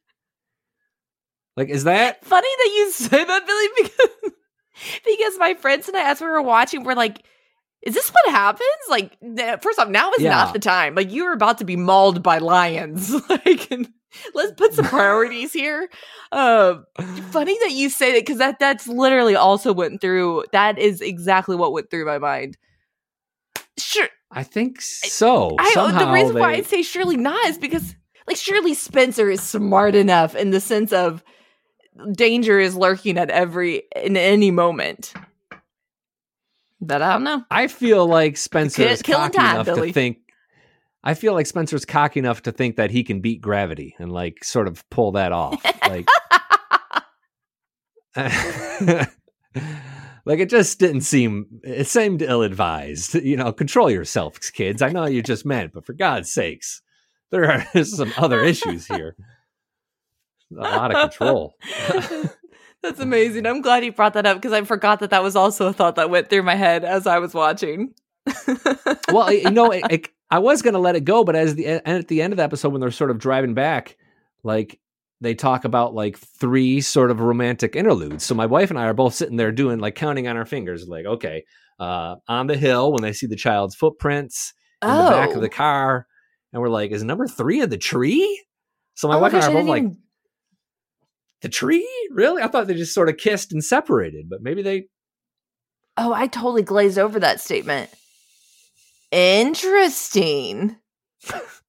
[1.56, 3.68] Like, is that funny that you say that, Billy?
[3.78, 4.32] Because
[5.06, 7.24] because my friends and I, as we were watching, we're like,
[7.82, 8.68] is this what happens?
[8.90, 9.18] Like,
[9.62, 10.32] first off, now is yeah.
[10.32, 10.96] not the time.
[10.96, 13.14] Like, you are about to be mauled by lions.
[13.30, 13.72] like,
[14.34, 15.90] let's put some priorities here.
[16.32, 16.80] Uh,
[17.30, 20.44] funny that you say that because that that's literally also went through.
[20.52, 22.58] That is exactly what went through my mind.
[23.78, 25.56] Sure, I think so.
[25.60, 26.42] I, the reason they...
[26.42, 27.96] why I say surely not is because
[28.28, 31.24] like surely Spencer is smart enough in the sense of
[32.14, 35.14] danger is lurking at every in any moment.
[36.82, 37.44] But I don't know.
[37.50, 39.88] I feel like Spencer is cocky time, enough Billy.
[39.90, 40.18] to think.
[41.04, 44.44] I feel like Spencer's cocky enough to think that he can beat gravity and like
[44.44, 45.64] sort of pull that off.
[45.88, 46.08] like,
[50.26, 51.46] like it just didn't seem.
[51.64, 53.16] It seemed ill advised.
[53.16, 54.82] You know, control yourself, kids.
[54.82, 56.82] I know you just meant, but for God's sakes,
[57.32, 59.16] there are some other issues here
[60.52, 61.56] a lot of control.
[62.84, 63.46] That's amazing.
[63.46, 65.96] I'm glad you brought that up because I forgot that that was also a thought
[65.96, 67.94] that went through my head as I was watching.
[69.12, 71.68] well, you know, it, it, I was going to let it go, but as the
[71.68, 73.98] and at the end of the episode when they're sort of driving back,
[74.44, 74.80] like
[75.20, 78.24] they talk about like three sort of romantic interludes.
[78.24, 80.88] So my wife and I are both sitting there doing like counting on our fingers,
[80.88, 81.46] like okay,
[81.80, 84.54] uh, on the hill when they see the child's footprints
[84.84, 85.06] in oh.
[85.06, 85.50] the back of the oh.
[85.50, 86.08] car,
[86.56, 88.42] and we're like, is number three in the tree?
[88.94, 89.98] So my oh wife and I are both like, even
[91.42, 91.86] the tree?
[92.12, 92.42] Really?
[92.42, 94.86] I thought they just sort of kissed and separated, but maybe they.
[95.98, 97.90] Oh, I totally glazed over that statement.
[99.12, 100.78] Interesting.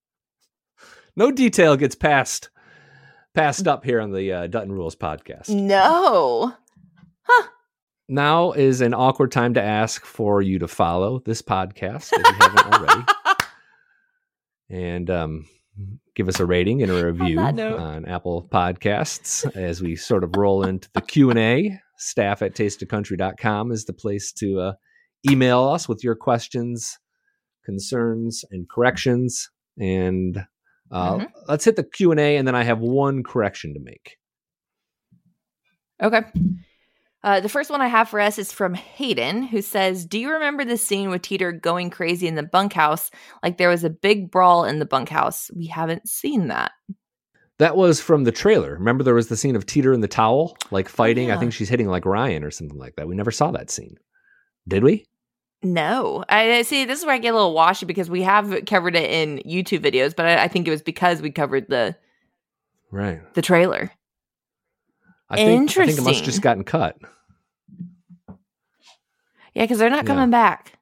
[1.17, 2.51] no detail gets passed
[3.35, 5.49] passed up here on the uh, Dutton Rules podcast.
[5.49, 6.55] No.
[7.23, 7.49] Huh.
[8.09, 12.35] Now is an awkward time to ask for you to follow this podcast if you
[12.39, 13.05] haven't already.
[14.69, 15.47] And um,
[16.15, 20.35] give us a rating and a review on, on, Apple Podcasts as we sort of
[20.37, 21.79] roll into the Q&A.
[21.99, 24.73] Staff at tasteofcountry.com is the place to uh,
[25.31, 26.99] email us with your questions,
[27.65, 29.51] concerns, and corrections.
[29.79, 30.45] And
[30.91, 31.25] uh, mm-hmm.
[31.49, 34.17] let's hit the Q&A, and then I have one correction to make.
[36.03, 36.23] Okay.
[37.23, 40.31] Uh, the first one I have for us is from Hayden, who says, Do you
[40.33, 43.11] remember the scene with Teeter going crazy in the bunkhouse?
[43.43, 45.51] Like there was a big brawl in the bunkhouse.
[45.55, 46.73] We haven't seen that.
[47.59, 48.75] That was from the trailer.
[48.75, 51.29] Remember, there was the scene of Teeter in the towel, like fighting.
[51.29, 51.37] Yeah.
[51.37, 53.09] I think she's hitting like Ryan or something like that.
[53.09, 53.97] We never saw that scene.
[54.69, 55.07] Did we?
[55.63, 56.85] No, I see.
[56.85, 59.81] This is where I get a little washy because we have covered it in YouTube
[59.81, 61.97] videos, but I, I think it was because we covered the
[62.91, 63.91] right the trailer.
[65.29, 65.71] I think.
[65.71, 66.97] I think it must have just gotten cut.
[69.55, 70.49] Yeah, because they're not coming yeah.
[70.49, 70.79] back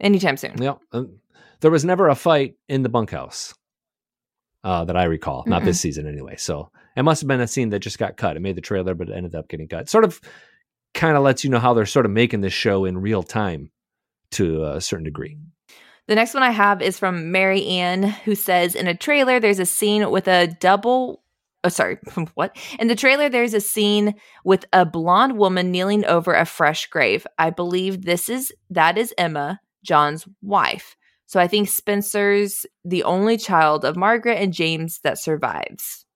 [0.00, 0.60] anytime soon.
[0.60, 0.74] Yeah.
[0.92, 1.20] Um,
[1.60, 3.54] there was never a fight in the bunkhouse
[4.64, 5.48] uh, that I recall, Mm-mm.
[5.48, 6.36] not this season anyway.
[6.36, 8.36] So it must have been a scene that just got cut.
[8.36, 9.88] It made the trailer, but it ended up getting cut.
[9.88, 10.20] Sort of
[10.94, 13.70] kind of lets you know how they're sort of making this show in real time
[14.32, 15.36] to a certain degree.
[16.08, 19.58] The next one I have is from Mary Ann, who says in a trailer, there's
[19.58, 21.22] a scene with a double
[21.66, 21.98] oh sorry
[22.34, 22.56] what?
[22.78, 24.14] In the trailer there's a scene
[24.44, 27.26] with a blonde woman kneeling over a fresh grave.
[27.38, 30.96] I believe this is that is emma john's wife.
[31.26, 36.06] So i think spencer's the only child of margaret and james that survives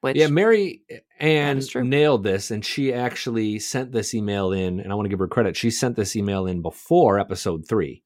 [0.00, 0.82] which yeah mary
[1.18, 5.18] ann nailed this and she actually sent this email in and i want to give
[5.18, 8.04] her credit she sent this email in before episode three.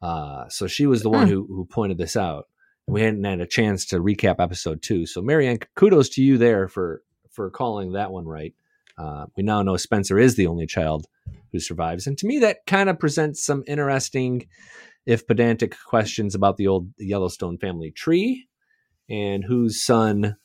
[0.00, 1.30] Uh, so she was the one mm.
[1.30, 2.46] who, who pointed this out
[2.86, 5.06] we hadn't had a chance to recap episode two.
[5.06, 8.54] So, Marianne, kudos to you there for for calling that one right.
[8.98, 11.06] Uh, we now know Spencer is the only child
[11.52, 14.46] who survives, and to me, that kind of presents some interesting,
[15.06, 18.46] if pedantic, questions about the old Yellowstone family tree
[19.08, 20.36] and whose son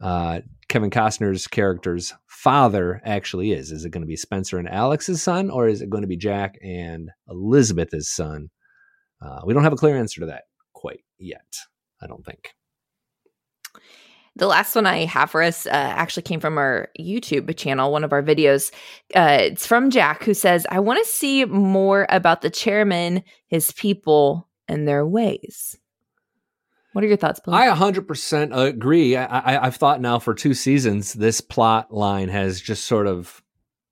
[0.00, 3.70] uh, Kevin Costner's character's father actually is.
[3.70, 6.16] Is it going to be Spencer and Alex's son, or is it going to be
[6.16, 8.48] Jack and Elizabeth's son?
[9.20, 10.44] Uh, we don't have a clear answer to that
[10.84, 11.56] quite yet.
[12.02, 12.54] I don't think.
[14.36, 18.04] The last one I have for us uh, actually came from our YouTube channel, one
[18.04, 18.70] of our videos.
[19.14, 23.72] Uh, it's from Jack, who says, I want to see more about the chairman, his
[23.72, 25.78] people, and their ways.
[26.92, 27.54] What are your thoughts, Bill?
[27.54, 29.16] I 100% agree.
[29.16, 33.42] I, i've thought now for two seasons, this plot line has just sort of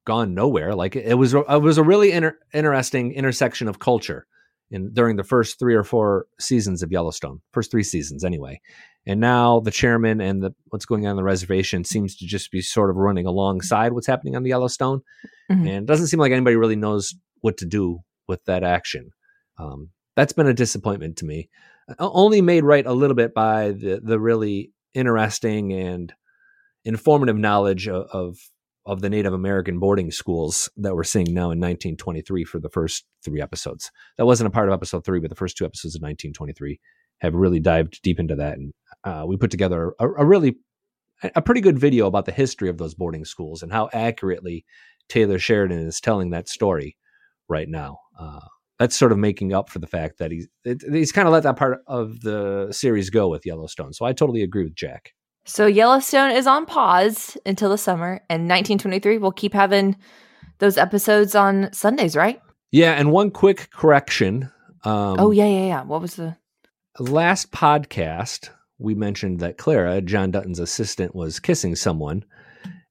[0.05, 0.75] gone nowhere.
[0.75, 4.27] Like it was, it was a really inter- interesting intersection of culture
[4.73, 8.61] in during the first three or four seasons of Yellowstone, first three seasons anyway.
[9.07, 12.51] And now the chairman and the what's going on, on the reservation seems to just
[12.51, 15.03] be sort of running alongside what's happening on the Yellowstone,
[15.51, 15.67] mm-hmm.
[15.67, 19.11] and it doesn't seem like anybody really knows what to do with that action.
[19.59, 21.49] Um, that's been a disappointment to me.
[21.99, 26.13] Only made right a little bit by the the really interesting and
[26.85, 28.39] informative knowledge of, of
[28.85, 33.05] of the Native American boarding schools that we're seeing now in 1923 for the first
[33.25, 33.91] three episodes.
[34.19, 36.81] That wasn't a part of episode three, but the first two episodes of 1923
[37.21, 38.59] have really dived deep into that.
[38.59, 38.73] And
[39.05, 40.57] uh, we put together a, a, really,
[41.23, 44.65] a pretty good video about the history of those boarding schools and how accurately
[45.09, 46.97] Taylor Sheridan is telling that story
[47.49, 47.99] right now.
[48.19, 48.41] Uh,
[48.79, 51.57] that's sort of making up for the fact that he's he's kind of let that
[51.57, 53.93] part of the series go with Yellowstone.
[53.93, 55.13] So I totally agree with Jack.
[55.45, 59.97] So Yellowstone is on pause until the summer, and 1923 we'll keep having
[60.59, 62.41] those episodes on Sundays, right?
[62.71, 64.51] Yeah, and one quick correction.
[64.85, 65.83] Um, oh yeah, yeah, yeah.
[65.83, 66.37] What was the
[66.99, 68.51] last podcast?
[68.79, 72.25] We mentioned that Clara, John Dutton's assistant, was kissing someone,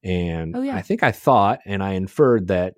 [0.03, 0.75] and oh, yeah.
[0.75, 2.75] I think I thought and I inferred that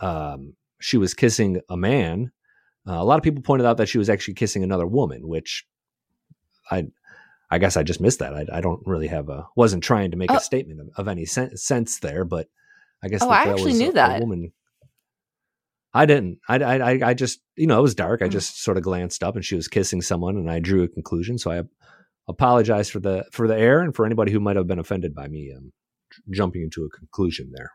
[0.00, 2.32] um, she was kissing a man.
[2.86, 5.64] Uh, a lot of people pointed out that she was actually kissing another woman, which
[6.70, 6.86] I
[7.54, 8.34] I guess I just missed that.
[8.34, 10.36] I, I don't really have a wasn't trying to make oh.
[10.36, 12.48] a statement of, of any sen- sense there, but
[13.02, 14.52] I guess oh, I actually knew a, that a woman.
[15.92, 16.40] I didn't.
[16.48, 18.22] I, I I just you know it was dark.
[18.22, 18.32] I mm.
[18.32, 21.38] just sort of glanced up and she was kissing someone, and I drew a conclusion.
[21.38, 21.62] So I
[22.26, 25.28] apologize for the for the error and for anybody who might have been offended by
[25.28, 25.72] me um,
[26.32, 27.70] jumping into a conclusion there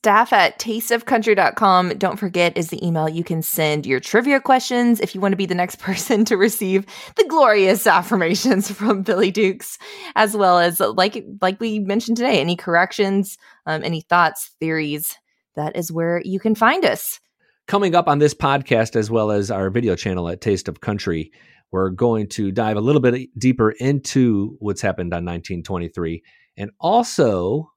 [0.00, 5.14] staff at tasteofcountry.com, don't forget, is the email you can send your trivia questions if
[5.14, 6.86] you want to be the next person to receive
[7.16, 9.76] the glorious affirmations from Billy Dukes,
[10.16, 13.36] as well as like like we mentioned today, any corrections,
[13.66, 15.18] um, any thoughts, theories.
[15.54, 17.20] That is where you can find us.
[17.66, 21.30] Coming up on this podcast, as well as our video channel at Taste of Country,
[21.72, 26.22] we're going to dive a little bit deeper into what's happened on 1923.
[26.56, 27.70] And also,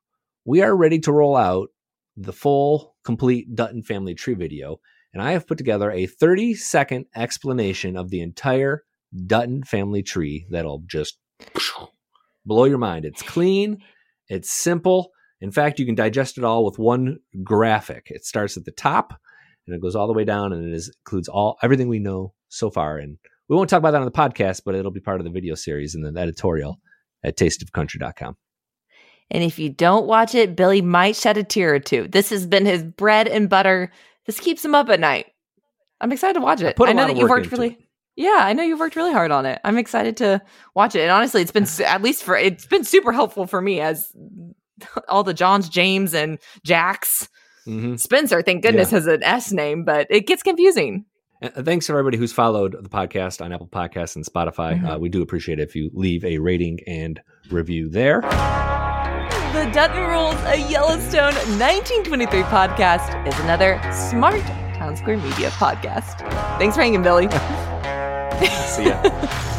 [0.46, 1.70] we are ready to roll out
[2.16, 4.80] the full, complete Dutton family tree video,
[5.14, 8.84] and I have put together a 30 second explanation of the entire
[9.26, 11.18] Dutton family tree that'll just
[12.46, 13.06] blow your mind.
[13.06, 13.78] It's clean,
[14.28, 15.12] it's simple.
[15.42, 18.08] In fact, you can digest it all with one graphic.
[18.10, 19.14] It starts at the top
[19.68, 22.34] and it goes all the way down and it is, includes all everything we know
[22.48, 22.98] so far.
[22.98, 23.18] And
[23.50, 25.56] we won't talk about that on the podcast, but it'll be part of the video
[25.56, 26.80] series and the editorial
[27.24, 28.38] at tasteofcountry.com.
[29.32, 32.08] And if you don't watch it, Billy might shed a tear or two.
[32.08, 33.92] This has been his bread and butter.
[34.26, 35.28] This keeps him up at night.
[36.02, 36.80] I'm excited to watch it.
[36.80, 37.72] I, I know that you've worked really.
[37.72, 37.80] It.
[38.16, 39.60] Yeah, I know you've worked really hard on it.
[39.64, 40.42] I'm excited to
[40.76, 41.02] watch it.
[41.02, 44.12] And honestly, it's been at least for it's been super helpful for me as
[45.08, 47.30] all the Johns, James, and Jacks.
[47.66, 47.96] Mm-hmm.
[47.96, 48.98] Spencer, thank goodness, yeah.
[48.98, 51.06] has an S name, but it gets confusing.
[51.42, 54.76] Uh, thanks to everybody who's followed the podcast on Apple Podcasts and Spotify.
[54.76, 54.86] Mm-hmm.
[54.86, 58.22] Uh, we do appreciate it if you leave a rating and review there.
[59.54, 64.42] The Dutton Rules, a Yellowstone 1923 podcast, is another smart
[64.74, 66.28] Townsquare Media podcast.
[66.58, 67.30] Thanks for hanging, Billy.
[68.68, 69.50] See ya.